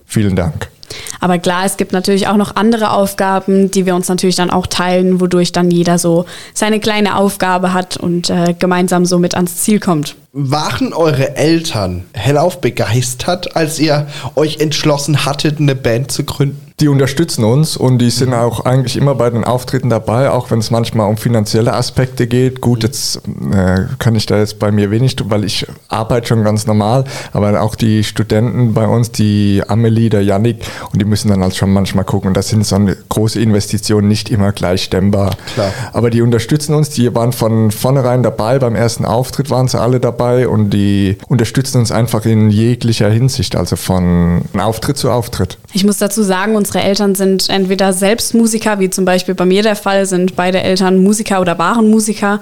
[0.05, 0.69] Vielen Dank.
[1.19, 4.67] Aber klar, es gibt natürlich auch noch andere Aufgaben, die wir uns natürlich dann auch
[4.67, 9.57] teilen, wodurch dann jeder so seine kleine Aufgabe hat und äh, gemeinsam so mit ans
[9.57, 10.15] Ziel kommt.
[10.33, 16.66] Waren eure Eltern hellauf begeistert, als ihr euch entschlossen hattet, eine Band zu gründen?
[16.79, 20.59] Die unterstützen uns und die sind auch eigentlich immer bei den Auftritten dabei, auch wenn
[20.59, 22.61] es manchmal um finanzielle Aspekte geht.
[22.61, 23.19] Gut, jetzt
[23.51, 27.05] äh, kann ich da jetzt bei mir wenig tun, weil ich arbeite schon ganz normal,
[27.33, 30.63] aber auch die Studenten bei uns, die Amelie, der Yannick,
[30.93, 32.27] und die müssen dann halt schon manchmal gucken.
[32.27, 35.35] Und das sind so eine große Investitionen nicht immer gleich stemmbar.
[35.55, 35.71] Klar.
[35.93, 39.99] Aber die unterstützen uns, die waren von vornherein dabei, beim ersten Auftritt waren sie alle
[39.99, 45.57] dabei und die unterstützen uns einfach in jeglicher Hinsicht, also von Auftritt zu Auftritt.
[45.73, 49.63] Ich muss dazu sagen, unsere Eltern sind entweder selbst Musiker, wie zum Beispiel bei mir
[49.63, 52.39] der Fall, sind beide Eltern Musiker oder waren Musiker.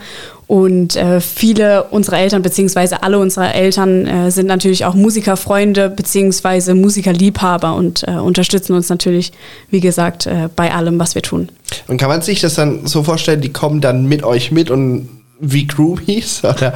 [0.47, 6.75] Und äh, viele unserer Eltern, beziehungsweise alle unserer Eltern, äh, sind natürlich auch Musikerfreunde, beziehungsweise
[6.75, 9.31] Musikerliebhaber und äh, unterstützen uns natürlich,
[9.71, 11.49] wie gesagt, äh, bei allem, was wir tun.
[11.88, 15.09] Und kann man sich das dann so vorstellen, die kommen dann mit euch mit und
[15.39, 16.39] wie Groupies?
[16.43, 16.75] Oder,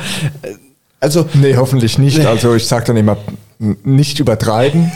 [1.00, 2.26] also nee, hoffentlich nicht.
[2.26, 3.18] Also ich sage dann immer,
[3.84, 4.92] nicht übertreiben.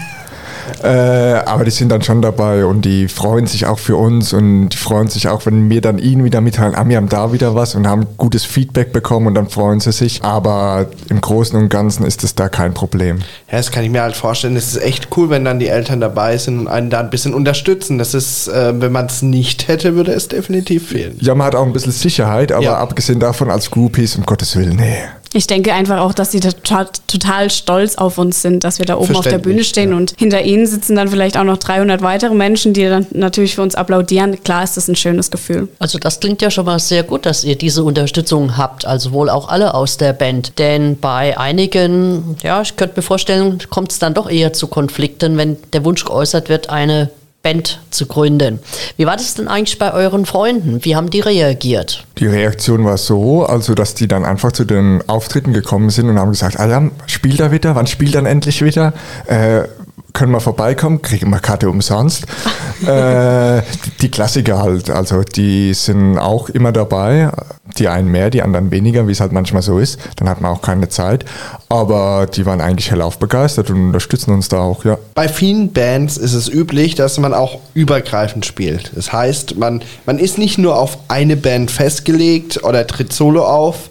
[0.84, 4.70] Äh, aber die sind dann schon dabei und die freuen sich auch für uns und
[4.70, 7.56] die freuen sich auch, wenn wir dann ihnen wieder mitteilen, ah, wir haben da wieder
[7.56, 10.24] was und haben gutes Feedback bekommen und dann freuen sie sich.
[10.24, 13.20] Aber im Großen und Ganzen ist es da kein Problem.
[13.52, 14.56] Ja, das kann ich mir halt vorstellen.
[14.56, 17.34] Es ist echt cool, wenn dann die Eltern dabei sind und einen da ein bisschen
[17.34, 17.98] unterstützen.
[17.98, 21.18] Das ist, äh, wenn man es nicht hätte, würde es definitiv fehlen.
[21.20, 22.78] Ja, man hat auch ein bisschen Sicherheit, aber ja.
[22.78, 24.98] abgesehen davon als Groupies, um Gottes Willen, nee.
[25.34, 28.98] Ich denke einfach auch, dass sie total, total stolz auf uns sind, dass wir da
[28.98, 29.98] oben auf der Bühne stehen ja.
[29.98, 33.64] und hinter ihnen sitzen dann vielleicht auch noch 300 weitere Menschen, die dann natürlich für
[33.64, 34.44] uns applaudieren.
[34.44, 35.70] Klar ist das ein schönes Gefühl.
[35.80, 39.30] Also das klingt ja schon mal sehr gut, dass ihr diese Unterstützung habt, also wohl
[39.30, 40.60] auch alle aus der Band.
[40.60, 45.38] Denn bei einigen, ja, ich könnte mir vorstellen, kommt es dann doch eher zu Konflikten,
[45.38, 47.10] wenn der Wunsch geäußert wird, eine
[47.44, 48.60] Band zu gründen.
[48.96, 50.86] Wie war das denn eigentlich bei euren Freunden?
[50.86, 52.06] Wie haben die reagiert?
[52.20, 56.18] Die Reaktion war so, also dass die dann einfach zu den Auftritten gekommen sind und
[56.18, 57.76] haben gesagt, Adam, spielt er wieder?
[57.76, 58.94] Wann spielt er endlich wieder?
[59.28, 59.64] Äh,
[60.14, 62.26] können wir vorbeikommen, kriegen wir Karte umsonst.
[62.88, 63.62] äh,
[64.02, 67.32] die Klassiker halt, also die sind auch immer dabei.
[67.80, 70.00] Die einen mehr, die anderen weniger, wie es halt manchmal so ist.
[70.18, 71.26] Dann hat man auch keine Zeit.
[71.70, 74.98] Aber die waren eigentlich hellauf begeistert und unterstützen uns da auch, ja.
[75.16, 78.92] Bei vielen Bands ist es üblich, dass man auch übergreifend spielt.
[78.96, 83.90] Das heißt, man, man ist nicht nur auf eine Band festgelegt oder tritt solo auf.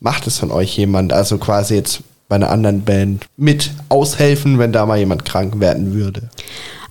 [0.00, 1.14] Macht es von euch jemand?
[1.14, 5.94] Also quasi jetzt bei einer anderen Band mit aushelfen, wenn da mal jemand krank werden
[5.94, 6.22] würde?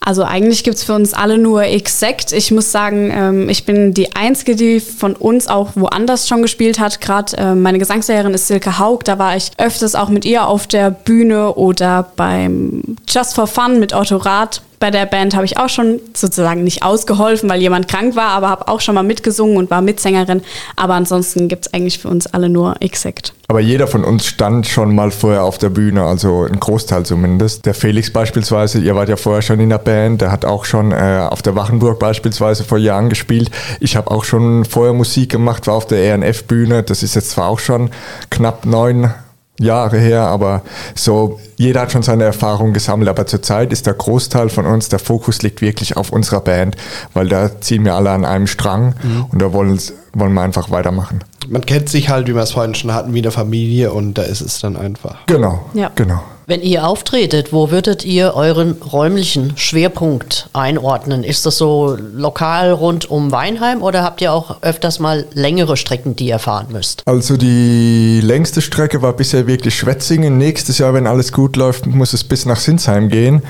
[0.06, 2.32] Also eigentlich gibt es für uns alle nur Exact.
[2.32, 6.80] Ich muss sagen, ähm, ich bin die Einzige, die von uns auch woanders schon gespielt
[6.80, 7.02] hat.
[7.02, 9.00] Gerade äh, meine Gesangslehrerin ist Silke Haug.
[9.04, 13.80] Da war ich öfters auch mit ihr auf der Bühne oder beim Just for Fun
[13.80, 17.88] mit Otto Rath bei der Band habe ich auch schon sozusagen nicht ausgeholfen, weil jemand
[17.88, 20.42] krank war, aber habe auch schon mal mitgesungen und war Mitsängerin.
[20.76, 23.34] Aber ansonsten gibt es eigentlich für uns alle nur Exact.
[23.48, 27.66] Aber jeder von uns stand schon mal vorher auf der Bühne, also ein Großteil zumindest.
[27.66, 30.92] Der Felix beispielsweise, ihr wart ja vorher schon in der Band, der hat auch schon
[30.92, 33.52] äh, auf der Wachenburg beispielsweise vor Jahren gespielt.
[33.80, 36.84] Ich habe auch schon vorher Musik gemacht, war auf der ENF-Bühne.
[36.84, 37.92] Das ist jetzt zwar auch schon
[38.32, 39.14] knapp neun
[39.60, 40.62] Jahre her, aber
[40.96, 45.00] so, jeder hat schon seine Erfahrungen gesammelt, aber zurzeit ist der Großteil von uns, der
[45.00, 46.76] Fokus liegt wirklich auf unserer Band,
[47.14, 49.26] weil da ziehen wir alle an einem Strang mhm.
[49.32, 49.80] und da wollen,
[50.14, 51.24] wollen wir einfach weitermachen.
[51.48, 54.24] Man kennt sich halt, wie wir es vorhin schon hatten, wie eine Familie und da
[54.24, 55.26] ist es dann einfach.
[55.28, 55.92] Genau, ja.
[55.96, 56.22] genau.
[56.48, 61.24] Wenn ihr auftretet, wo würdet ihr euren räumlichen Schwerpunkt einordnen?
[61.24, 66.16] Ist das so lokal rund um Weinheim oder habt ihr auch öfters mal längere Strecken,
[66.16, 67.02] die ihr fahren müsst?
[67.08, 70.38] Also die längste Strecke war bisher wirklich Schwetzingen.
[70.38, 73.42] Nächstes Jahr, wenn alles gut läuft, muss es bis nach Sinsheim gehen,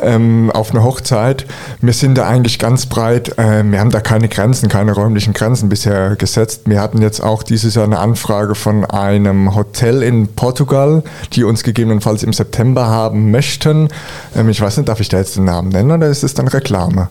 [0.00, 1.46] ähm, auf eine Hochzeit.
[1.80, 3.36] Wir sind da eigentlich ganz breit.
[3.36, 6.62] Äh, wir haben da keine Grenzen, keine räumlichen Grenzen bisher gesetzt.
[6.66, 11.02] Wir hatten jetzt auch dieses Jahr eine Anfrage von einem Hotel in Portugal,
[11.32, 13.88] die uns gegebenenfalls im September haben möchten.
[14.36, 16.48] Ähm, ich weiß nicht, darf ich da jetzt den Namen nennen oder ist es dann
[16.48, 17.08] Reklame?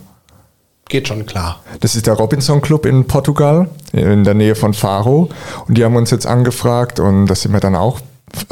[0.90, 1.62] Geht schon klar.
[1.80, 5.30] Das ist der Robinson Club in Portugal, in der Nähe von Faro.
[5.68, 8.00] Und die haben uns jetzt angefragt und da sind wir dann auch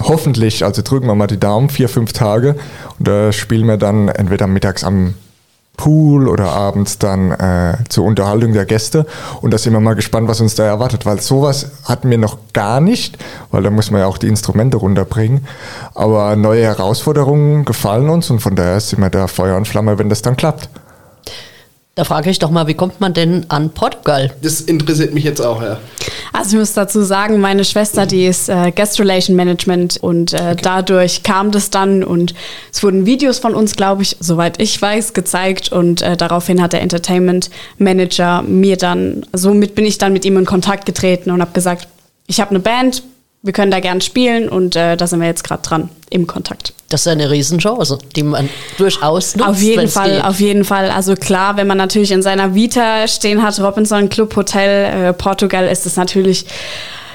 [0.01, 2.55] hoffentlich, also drücken wir mal die Daumen, vier, fünf Tage.
[2.97, 5.15] Und da spielen wir dann entweder mittags am
[5.77, 9.05] Pool oder abends dann äh, zur Unterhaltung der Gäste.
[9.41, 12.37] Und da sind wir mal gespannt, was uns da erwartet, weil sowas hatten wir noch
[12.53, 13.17] gar nicht,
[13.49, 15.47] weil da muss man ja auch die Instrumente runterbringen.
[15.95, 20.09] Aber neue Herausforderungen gefallen uns und von daher sind wir da Feuer und Flamme, wenn
[20.09, 20.69] das dann klappt.
[22.01, 24.31] Da frage ich doch mal, wie kommt man denn an Portugal?
[24.41, 25.77] Das interessiert mich jetzt auch, ja.
[26.33, 30.37] Also ich muss dazu sagen, meine Schwester, die ist äh, Guest Relation Management und äh,
[30.37, 30.57] okay.
[30.63, 32.33] dadurch kam das dann und
[32.73, 36.73] es wurden Videos von uns, glaube ich, soweit ich weiß, gezeigt und äh, daraufhin hat
[36.73, 41.39] der Entertainment Manager mir dann, somit bin ich dann mit ihm in Kontakt getreten und
[41.39, 41.87] habe gesagt,
[42.25, 43.03] ich habe eine Band,
[43.43, 46.73] wir können da gern spielen und äh, da sind wir jetzt gerade dran im Kontakt.
[46.89, 49.49] Das ist eine Riesenchance, die man durchaus nutzt.
[49.49, 50.23] Auf jeden Fall, geht.
[50.23, 50.91] auf jeden Fall.
[50.91, 55.67] Also klar, wenn man natürlich in seiner Vita stehen hat, Robinson Club Hotel äh, Portugal,
[55.67, 56.45] ist es natürlich,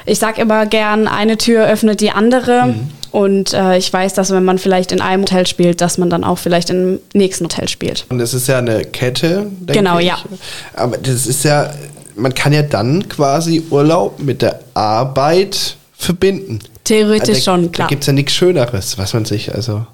[0.05, 2.67] ich sag immer gern, eine Tür öffnet die andere.
[2.67, 2.89] Mhm.
[3.11, 6.25] Und äh, ich weiß, dass wenn man vielleicht in einem Hotel spielt, dass man dann
[6.25, 8.05] auch vielleicht im nächsten Hotel spielt.
[8.09, 10.07] Und das ist ja eine Kette, denke genau, ich.
[10.07, 10.17] ja.
[10.75, 11.71] Aber das ist ja,
[12.15, 16.59] man kann ja dann quasi Urlaub mit der Arbeit verbinden.
[16.83, 17.87] Theoretisch also, schon, klar.
[17.87, 19.85] Da gibt es ja nichts Schöneres, was man sich, also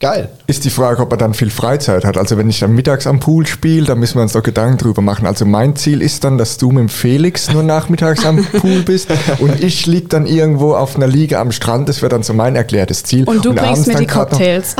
[0.00, 0.28] geil.
[0.46, 2.16] Ist die Frage, ob er dann viel Freizeit hat.
[2.16, 5.02] Also wenn ich dann mittags am Pool spiele, dann müssen wir uns doch Gedanken drüber
[5.02, 5.26] machen.
[5.26, 9.08] Also mein Ziel ist dann, dass du mit dem Felix nur nachmittags am Pool bist
[9.40, 11.88] und ich liege dann irgendwo auf einer Liege am Strand.
[11.88, 13.24] Das wäre dann so mein erklärtes Ziel.
[13.24, 14.76] Und du und bringst mir die Cocktails.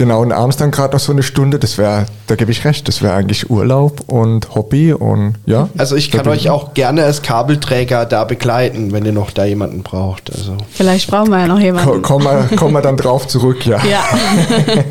[0.00, 2.88] Genau, und abends dann gerade noch so eine Stunde, das wäre, da gebe ich recht,
[2.88, 5.68] das wäre eigentlich Urlaub und Hobby und ja.
[5.76, 9.82] Also ich kann euch auch gerne als Kabelträger da begleiten, wenn ihr noch da jemanden
[9.82, 10.32] braucht.
[10.34, 10.56] Also.
[10.70, 12.00] Vielleicht brauchen wir ja noch jemanden.
[12.00, 13.78] Kommen wir, kommen wir dann drauf zurück, ja.
[13.84, 14.02] Ja.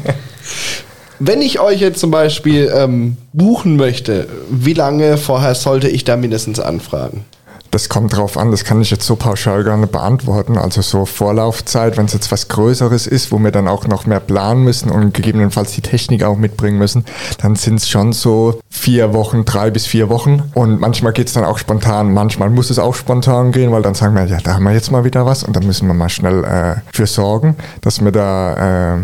[1.18, 6.18] Wenn ich euch jetzt zum Beispiel ähm, buchen möchte, wie lange vorher sollte ich da
[6.18, 7.26] mindestens anfragen?
[7.72, 10.58] Das kommt drauf an, das kann ich jetzt so pauschal gar nicht beantworten.
[10.58, 14.20] Also so Vorlaufzeit, wenn es jetzt was Größeres ist, wo wir dann auch noch mehr
[14.20, 17.06] planen müssen und gegebenenfalls die Technik auch mitbringen müssen,
[17.40, 20.52] dann sind es schon so vier Wochen, drei bis vier Wochen.
[20.56, 23.94] Und manchmal geht es dann auch spontan, manchmal muss es auch spontan gehen, weil dann
[23.94, 26.10] sagen wir, ja, da haben wir jetzt mal wieder was und dann müssen wir mal
[26.10, 29.00] schnell äh, für sorgen, dass wir da äh,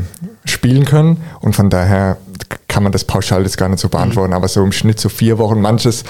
[0.45, 1.21] spielen können.
[1.41, 2.17] Und von daher
[2.67, 4.37] kann man das pauschal jetzt gar nicht so beantworten, mhm.
[4.37, 6.03] aber so im Schnitt so vier Wochen, manches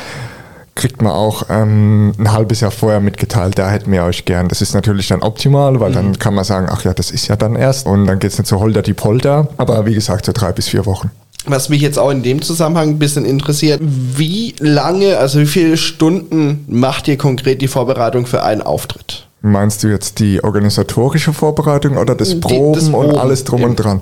[0.76, 4.50] kriegt man auch ähm, ein halbes Jahr vorher mitgeteilt, da hätten wir euch gern.
[4.50, 5.96] Das ist natürlich dann optimal, weil mhm.
[5.96, 8.38] dann kann man sagen, ach ja, das ist ja dann erst und dann geht es
[8.38, 9.48] nicht so holter die Polter.
[9.58, 11.12] Aber wie gesagt, so drei bis vier Wochen.
[11.48, 15.78] Was mich jetzt auch in dem Zusammenhang ein bisschen interessiert, wie lange, also wie viele
[15.78, 19.25] Stunden macht ihr konkret die Vorbereitung für einen Auftritt?
[19.48, 23.64] Meinst du jetzt die organisatorische Vorbereitung oder das Die- Proben, das und Proben alles drum
[23.64, 24.02] und dran?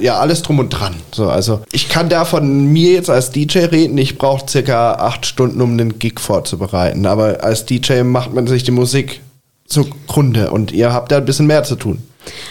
[0.00, 0.96] Ja, alles drum und dran.
[1.12, 3.96] So, also ich kann da von mir jetzt als DJ reden.
[3.98, 7.06] Ich brauche circa acht Stunden, um einen Gig vorzubereiten.
[7.06, 9.20] Aber als DJ macht man sich die Musik
[9.68, 12.02] zugrunde und ihr habt da ein bisschen mehr zu tun.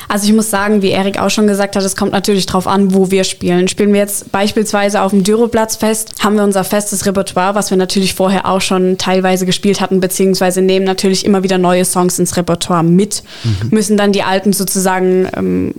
[0.07, 2.93] Also ich muss sagen, wie Erik auch schon gesagt hat, es kommt natürlich drauf an,
[2.93, 3.67] wo wir spielen.
[3.67, 8.13] Spielen wir jetzt beispielsweise auf dem Düroplatzfest, haben wir unser festes Repertoire, was wir natürlich
[8.13, 12.83] vorher auch schon teilweise gespielt hatten, beziehungsweise nehmen natürlich immer wieder neue Songs ins Repertoire
[12.83, 13.23] mit,
[13.71, 15.73] müssen dann die alten sozusagen ähm,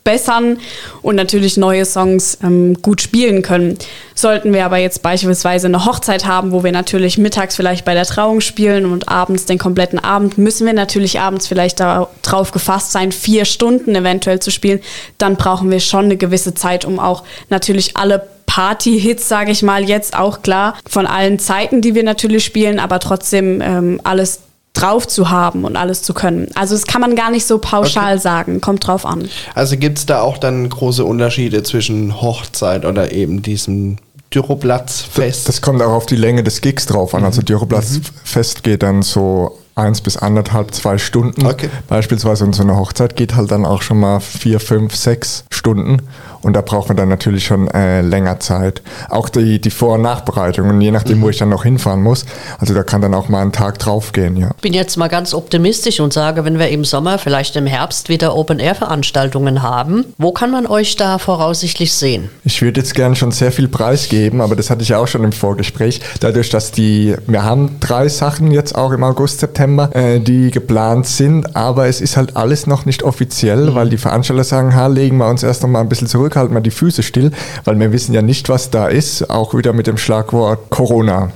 [0.00, 0.58] aufbessern
[1.02, 3.78] und natürlich neue Songs ähm, gut spielen können.
[4.14, 8.04] Sollten wir aber jetzt beispielsweise eine Hochzeit haben, wo wir natürlich mittags vielleicht bei der
[8.04, 13.12] Trauung spielen und abends den kompletten Abend, müssen wir natürlich abends vielleicht darauf gefasst sein,
[13.12, 14.80] vier Stunden eventuell zu spielen,
[15.18, 19.88] dann brauchen wir schon eine gewisse Zeit, um auch natürlich alle Party-Hits, sage ich mal,
[19.88, 24.40] jetzt auch klar, von allen Zeiten, die wir natürlich spielen, aber trotzdem ähm, alles
[24.72, 26.48] drauf zu haben und alles zu können.
[26.54, 29.28] Also das kann man gar nicht so pauschal sagen, kommt drauf an.
[29.54, 33.96] Also gibt es da auch dann große Unterschiede zwischen Hochzeit oder eben diesem
[34.32, 35.48] Düroplatzfest?
[35.48, 37.20] Das kommt auch auf die Länge des Gigs drauf an.
[37.20, 37.26] Mhm.
[37.26, 41.46] Also Düroplatzfest geht dann so eins bis anderthalb, zwei Stunden.
[41.46, 41.68] Okay.
[41.88, 46.02] Beispielsweise und so eine Hochzeit geht halt dann auch schon mal vier, fünf, sechs Stunden.
[46.42, 48.80] Und da braucht man dann natürlich schon äh, länger Zeit.
[49.10, 50.70] Auch die, die Vor- und Nachbereitung.
[50.70, 51.22] Und je nachdem, Mhm.
[51.22, 52.24] wo ich dann noch hinfahren muss,
[52.58, 54.50] also da kann dann auch mal ein Tag drauf gehen, ja.
[54.56, 58.08] Ich bin jetzt mal ganz optimistisch und sage, wenn wir im Sommer, vielleicht im Herbst
[58.08, 62.30] wieder Open-Air-Veranstaltungen haben, wo kann man euch da voraussichtlich sehen?
[62.44, 65.32] Ich würde jetzt gerne schon sehr viel preisgeben, aber das hatte ich auch schon im
[65.32, 66.00] Vorgespräch.
[66.20, 71.06] Dadurch, dass die, wir haben drei Sachen jetzt auch im August, September, äh, die geplant
[71.06, 75.18] sind, aber es ist halt alles noch nicht offiziell, weil die Veranstalter sagen, ha, legen
[75.18, 77.30] wir uns erst noch mal ein bisschen zurück, halten wir die Füße still,
[77.64, 81.30] weil wir wissen ja nicht, was da ist, auch wieder mit dem Schlagwort Corona.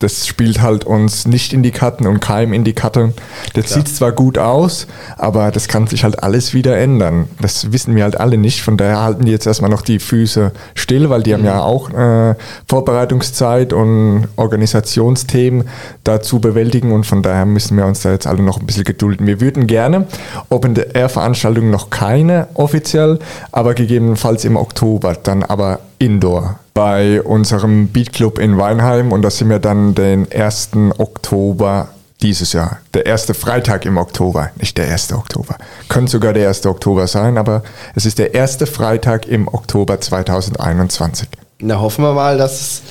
[0.00, 3.14] Das spielt halt uns nicht in die Karten und keinem in die Karten.
[3.54, 7.28] Das sieht zwar gut aus, aber das kann sich halt alles wieder ändern.
[7.40, 8.62] Das wissen wir halt alle nicht.
[8.62, 11.90] Von daher halten die jetzt erstmal noch die Füße still, weil die haben ja auch
[11.90, 12.36] äh,
[12.68, 15.68] Vorbereitungszeit und Organisationsthemen
[16.04, 19.26] dazu bewältigen und von daher müssen wir uns da jetzt alle noch ein bisschen gedulden.
[19.26, 20.06] Wir würden gerne
[20.48, 23.18] Open-Air-Veranstaltungen noch keine offiziell,
[23.50, 29.50] aber gegebenenfalls im Oktober, dann aber Indoor bei unserem Beatclub in Weinheim und da sind
[29.50, 30.70] wir dann den 1.
[30.98, 31.88] Oktober
[32.22, 32.78] dieses Jahr.
[32.94, 35.12] Der erste Freitag im Oktober, nicht der 1.
[35.12, 35.56] Oktober.
[35.88, 36.66] Könnte sogar der 1.
[36.66, 37.64] Oktober sein, aber
[37.96, 41.28] es ist der erste Freitag im Oktober 2021.
[41.58, 42.82] Na, hoffen wir mal, dass es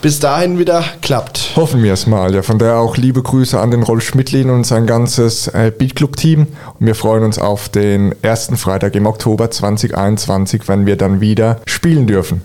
[0.00, 1.56] bis dahin wieder klappt.
[1.56, 2.32] Hoffen wir es mal.
[2.32, 6.46] Ja, von daher auch liebe Grüße an den Rolf Schmidlin und sein ganzes äh, Beatclub-Team.
[6.78, 11.60] Und wir freuen uns auf den ersten Freitag im Oktober 2021, wenn wir dann wieder
[11.66, 12.42] spielen dürfen,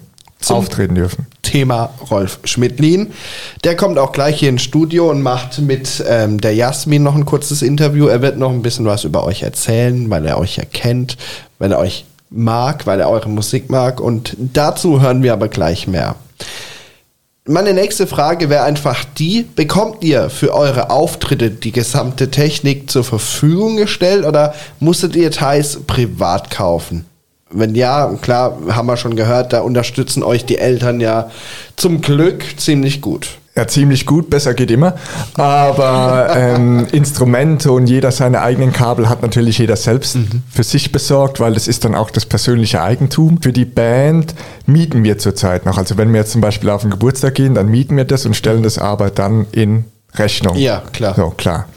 [0.49, 1.27] auftreten dürfen.
[1.43, 3.11] Thema Rolf Schmidlin.
[3.63, 7.25] Der kommt auch gleich hier ins Studio und macht mit ähm, der Jasmin noch ein
[7.25, 8.07] kurzes Interview.
[8.07, 11.17] Er wird noch ein bisschen was über euch erzählen, weil er euch ja kennt,
[11.59, 13.99] weil er euch mag, weil er eure Musik mag.
[13.99, 16.15] Und dazu hören wir aber gleich mehr.
[17.45, 23.03] Meine nächste Frage wäre einfach die, bekommt ihr für eure Auftritte die gesamte Technik zur
[23.03, 27.05] Verfügung gestellt oder musstet ihr teils privat kaufen?
[27.51, 31.29] Wenn ja, klar, haben wir schon gehört, da unterstützen euch die Eltern ja
[31.75, 33.29] zum Glück ziemlich gut.
[33.53, 34.95] Ja, ziemlich gut, besser geht immer.
[35.33, 40.17] Aber ähm, Instrumente und jeder seine eigenen Kabel hat natürlich jeder selbst
[40.49, 43.41] für sich besorgt, weil das ist dann auch das persönliche Eigentum.
[43.41, 44.35] Für die Band
[44.67, 45.77] mieten wir zurzeit noch.
[45.77, 48.37] Also wenn wir jetzt zum Beispiel auf den Geburtstag gehen, dann mieten wir das und
[48.37, 49.83] stellen das aber dann in
[50.15, 50.55] Rechnung.
[50.55, 51.15] Ja, klar.
[51.15, 51.67] So, klar.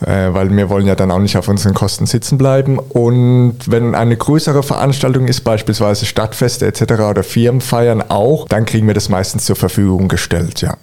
[0.00, 2.78] Äh, weil wir wollen ja dann auch nicht auf unseren Kosten sitzen bleiben.
[2.78, 6.82] Und wenn eine größere Veranstaltung ist, beispielsweise Stadtfeste etc.
[7.10, 10.76] oder Firmenfeiern auch, dann kriegen wir das meistens zur Verfügung gestellt, ja.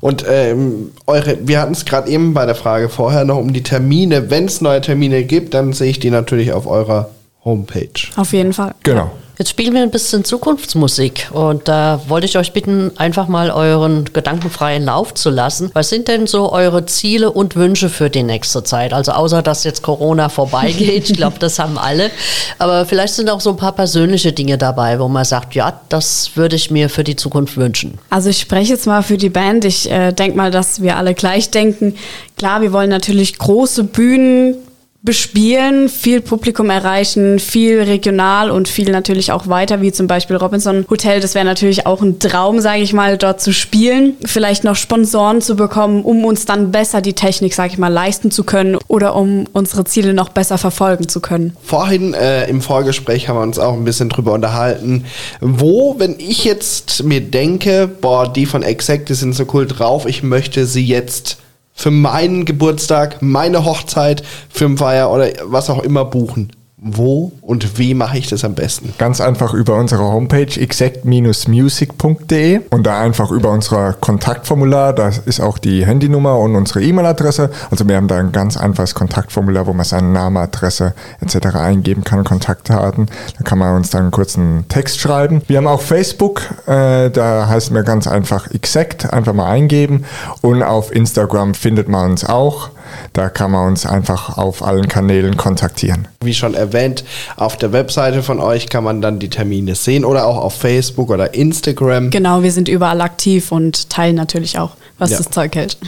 [0.00, 3.62] Und ähm, eure, wir hatten es gerade eben bei der Frage vorher noch um die
[3.62, 4.30] Termine.
[4.30, 7.10] Wenn es neue Termine gibt, dann sehe ich die natürlich auf eurer
[7.44, 7.88] Homepage.
[8.16, 8.74] Auf jeden Fall.
[8.84, 9.10] Genau.
[9.42, 14.04] Jetzt spielen wir ein bisschen Zukunftsmusik und da wollte ich euch bitten, einfach mal euren
[14.04, 15.72] gedankenfreien Lauf zu lassen.
[15.74, 18.92] Was sind denn so eure Ziele und Wünsche für die nächste Zeit?
[18.92, 22.12] Also außer, dass jetzt Corona vorbeigeht, ich glaube, das haben alle.
[22.60, 26.36] Aber vielleicht sind auch so ein paar persönliche Dinge dabei, wo man sagt, ja, das
[26.36, 27.98] würde ich mir für die Zukunft wünschen.
[28.10, 29.64] Also ich spreche jetzt mal für die Band.
[29.64, 31.96] Ich äh, denke mal, dass wir alle gleich denken.
[32.38, 34.54] Klar, wir wollen natürlich große Bühnen
[35.02, 40.86] bespielen, viel Publikum erreichen, viel regional und viel natürlich auch weiter, wie zum Beispiel Robinson
[40.88, 41.20] Hotel.
[41.20, 44.14] Das wäre natürlich auch ein Traum, sage ich mal, dort zu spielen.
[44.24, 48.30] Vielleicht noch Sponsoren zu bekommen, um uns dann besser die Technik, sage ich mal, leisten
[48.30, 51.56] zu können oder um unsere Ziele noch besser verfolgen zu können.
[51.64, 55.04] Vorhin äh, im Vorgespräch haben wir uns auch ein bisschen drüber unterhalten,
[55.40, 60.06] wo, wenn ich jetzt mir denke, boah, die von Exact, die sind so cool drauf,
[60.06, 61.41] ich möchte sie jetzt
[61.82, 66.52] für meinen Geburtstag, meine Hochzeit, Firmenfeier oder was auch immer buchen.
[66.84, 68.92] Wo und wie mache ich das am besten?
[68.98, 75.58] Ganz einfach über unsere Homepage exact-music.de und da einfach über unser Kontaktformular, da ist auch
[75.58, 77.50] die Handynummer und unsere E-Mail-Adresse.
[77.70, 81.54] Also wir haben da ein ganz einfaches Kontaktformular, wo man seinen Namen, Adresse etc.
[81.54, 83.06] eingeben kann, Kontaktdaten.
[83.38, 85.40] Da kann man uns dann einen kurzen Text schreiben.
[85.46, 90.04] Wir haben auch Facebook, äh, da heißen wir ganz einfach exact, einfach mal eingeben
[90.40, 92.70] und auf Instagram findet man uns auch.
[93.12, 96.08] Da kann man uns einfach auf allen Kanälen kontaktieren.
[96.20, 97.04] Wie schon erwähnt,
[97.36, 101.10] auf der Webseite von euch kann man dann die Termine sehen oder auch auf Facebook
[101.10, 102.10] oder Instagram.
[102.10, 105.18] Genau, wir sind überall aktiv und teilen natürlich auch, was ja.
[105.18, 105.78] das Zeug hält.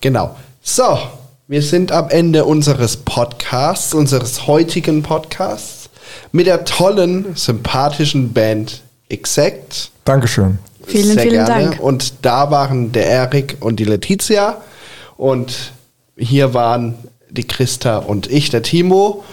[0.00, 0.36] Genau.
[0.62, 0.98] So,
[1.46, 5.88] wir sind am Ende unseres Podcasts, unseres heutigen Podcasts
[6.32, 9.90] mit der tollen, sympathischen Band Exact.
[10.04, 10.58] Dankeschön.
[10.86, 11.70] Vielen, Sehr vielen gerne.
[11.70, 11.80] Dank.
[11.80, 14.58] Und da waren der Erik und die Letizia.
[15.16, 15.72] Und
[16.18, 16.94] hier waren
[17.30, 19.24] die Christa und ich, der Timo.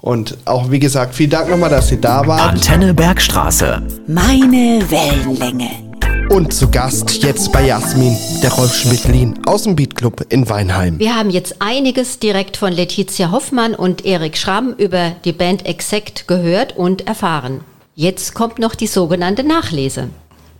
[0.00, 2.56] Und auch wie gesagt, vielen Dank nochmal, dass Sie da waren.
[2.56, 3.82] Antenne Bergstraße.
[4.08, 5.70] Meine Wellenlänge.
[6.28, 10.98] Und zu Gast jetzt bei Jasmin, der Rolf Schmidlin aus dem Beatclub in Weinheim.
[10.98, 16.26] Wir haben jetzt einiges direkt von Letizia Hoffmann und Erik Schramm über die Band Exact
[16.26, 17.60] gehört und erfahren.
[17.94, 20.08] Jetzt kommt noch die sogenannte Nachlese.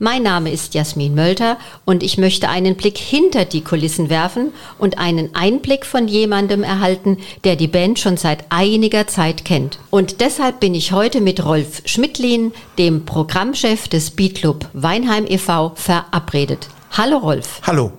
[0.04, 4.98] Mein Name ist Jasmin Mölter und ich möchte einen Blick hinter die Kulissen werfen und
[4.98, 9.78] einen Einblick von jemandem erhalten, der die Band schon seit einiger Zeit kennt.
[9.90, 16.66] Und deshalb bin ich heute mit Rolf Schmidlin, dem Programmchef des Beatclub Weinheim e.V., verabredet.
[16.90, 17.60] Hallo Rolf.
[17.62, 17.92] Hallo.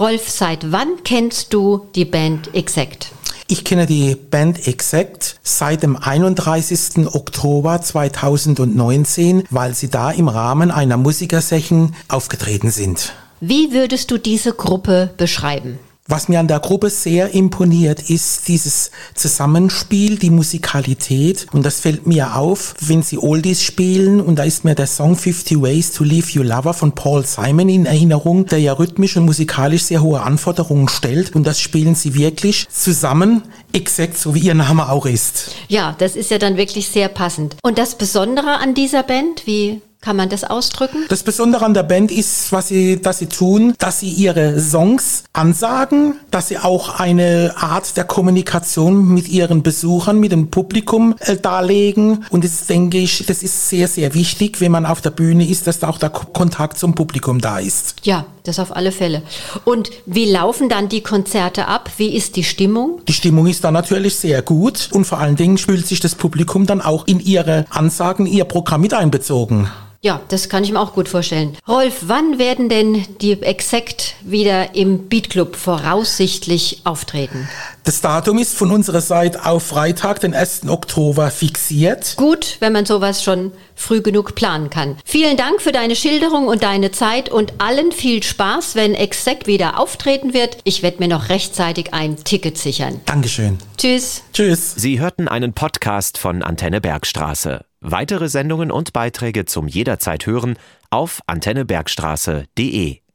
[0.00, 3.12] Rolf, seit wann kennst du die Band Exact?
[3.50, 7.06] Ich kenne die Band Exact seit dem 31.
[7.14, 13.14] Oktober 2019, weil sie da im Rahmen einer Musikersession aufgetreten sind.
[13.40, 15.78] Wie würdest du diese Gruppe beschreiben?
[16.10, 21.46] Was mir an der Gruppe sehr imponiert, ist dieses Zusammenspiel, die Musikalität.
[21.52, 24.22] Und das fällt mir auf, wenn sie Oldies spielen.
[24.22, 27.68] Und da ist mir der Song 50 Ways to Leave Your Lover von Paul Simon
[27.68, 31.36] in Erinnerung, der ja rhythmisch und musikalisch sehr hohe Anforderungen stellt.
[31.36, 33.42] Und das spielen sie wirklich zusammen,
[33.74, 35.50] exakt so wie ihr Name auch ist.
[35.68, 37.56] Ja, das ist ja dann wirklich sehr passend.
[37.62, 41.04] Und das Besondere an dieser Band, wie kann man das ausdrücken?
[41.08, 45.24] Das Besondere an der Band ist, was sie, dass sie tun, dass sie ihre Songs
[45.32, 51.36] ansagen, dass sie auch eine Art der Kommunikation mit ihren Besuchern, mit dem Publikum äh,
[51.36, 52.24] darlegen.
[52.30, 55.66] Und das denke ich, das ist sehr, sehr wichtig, wenn man auf der Bühne ist,
[55.66, 57.96] dass da auch der Kontakt zum Publikum da ist.
[58.04, 59.22] Ja, das auf alle Fälle.
[59.64, 61.90] Und wie laufen dann die Konzerte ab?
[61.96, 63.00] Wie ist die Stimmung?
[63.08, 66.66] Die Stimmung ist dann natürlich sehr gut und vor allen Dingen fühlt sich das Publikum
[66.66, 69.68] dann auch in ihre Ansagen, ihr Programm mit einbezogen.
[70.00, 71.56] Ja, das kann ich mir auch gut vorstellen.
[71.66, 77.48] Rolf, wann werden denn die Exact wieder im Beatclub voraussichtlich auftreten?
[77.82, 80.68] Das Datum ist von unserer Seite auf Freitag, den 1.
[80.68, 82.14] Oktober fixiert.
[82.16, 84.98] Gut, wenn man sowas schon früh genug planen kann.
[85.04, 89.80] Vielen Dank für deine Schilderung und deine Zeit und allen viel Spaß, wenn Exact wieder
[89.80, 90.58] auftreten wird.
[90.62, 93.00] Ich werde mir noch rechtzeitig ein Ticket sichern.
[93.04, 93.58] Dankeschön.
[93.76, 94.22] Tschüss.
[94.32, 94.74] Tschüss.
[94.76, 97.67] Sie hörten einen Podcast von Antenne Bergstraße.
[97.80, 100.58] Weitere Sendungen und Beiträge zum jederzeit hören
[100.90, 102.98] auf antennebergstraße.de.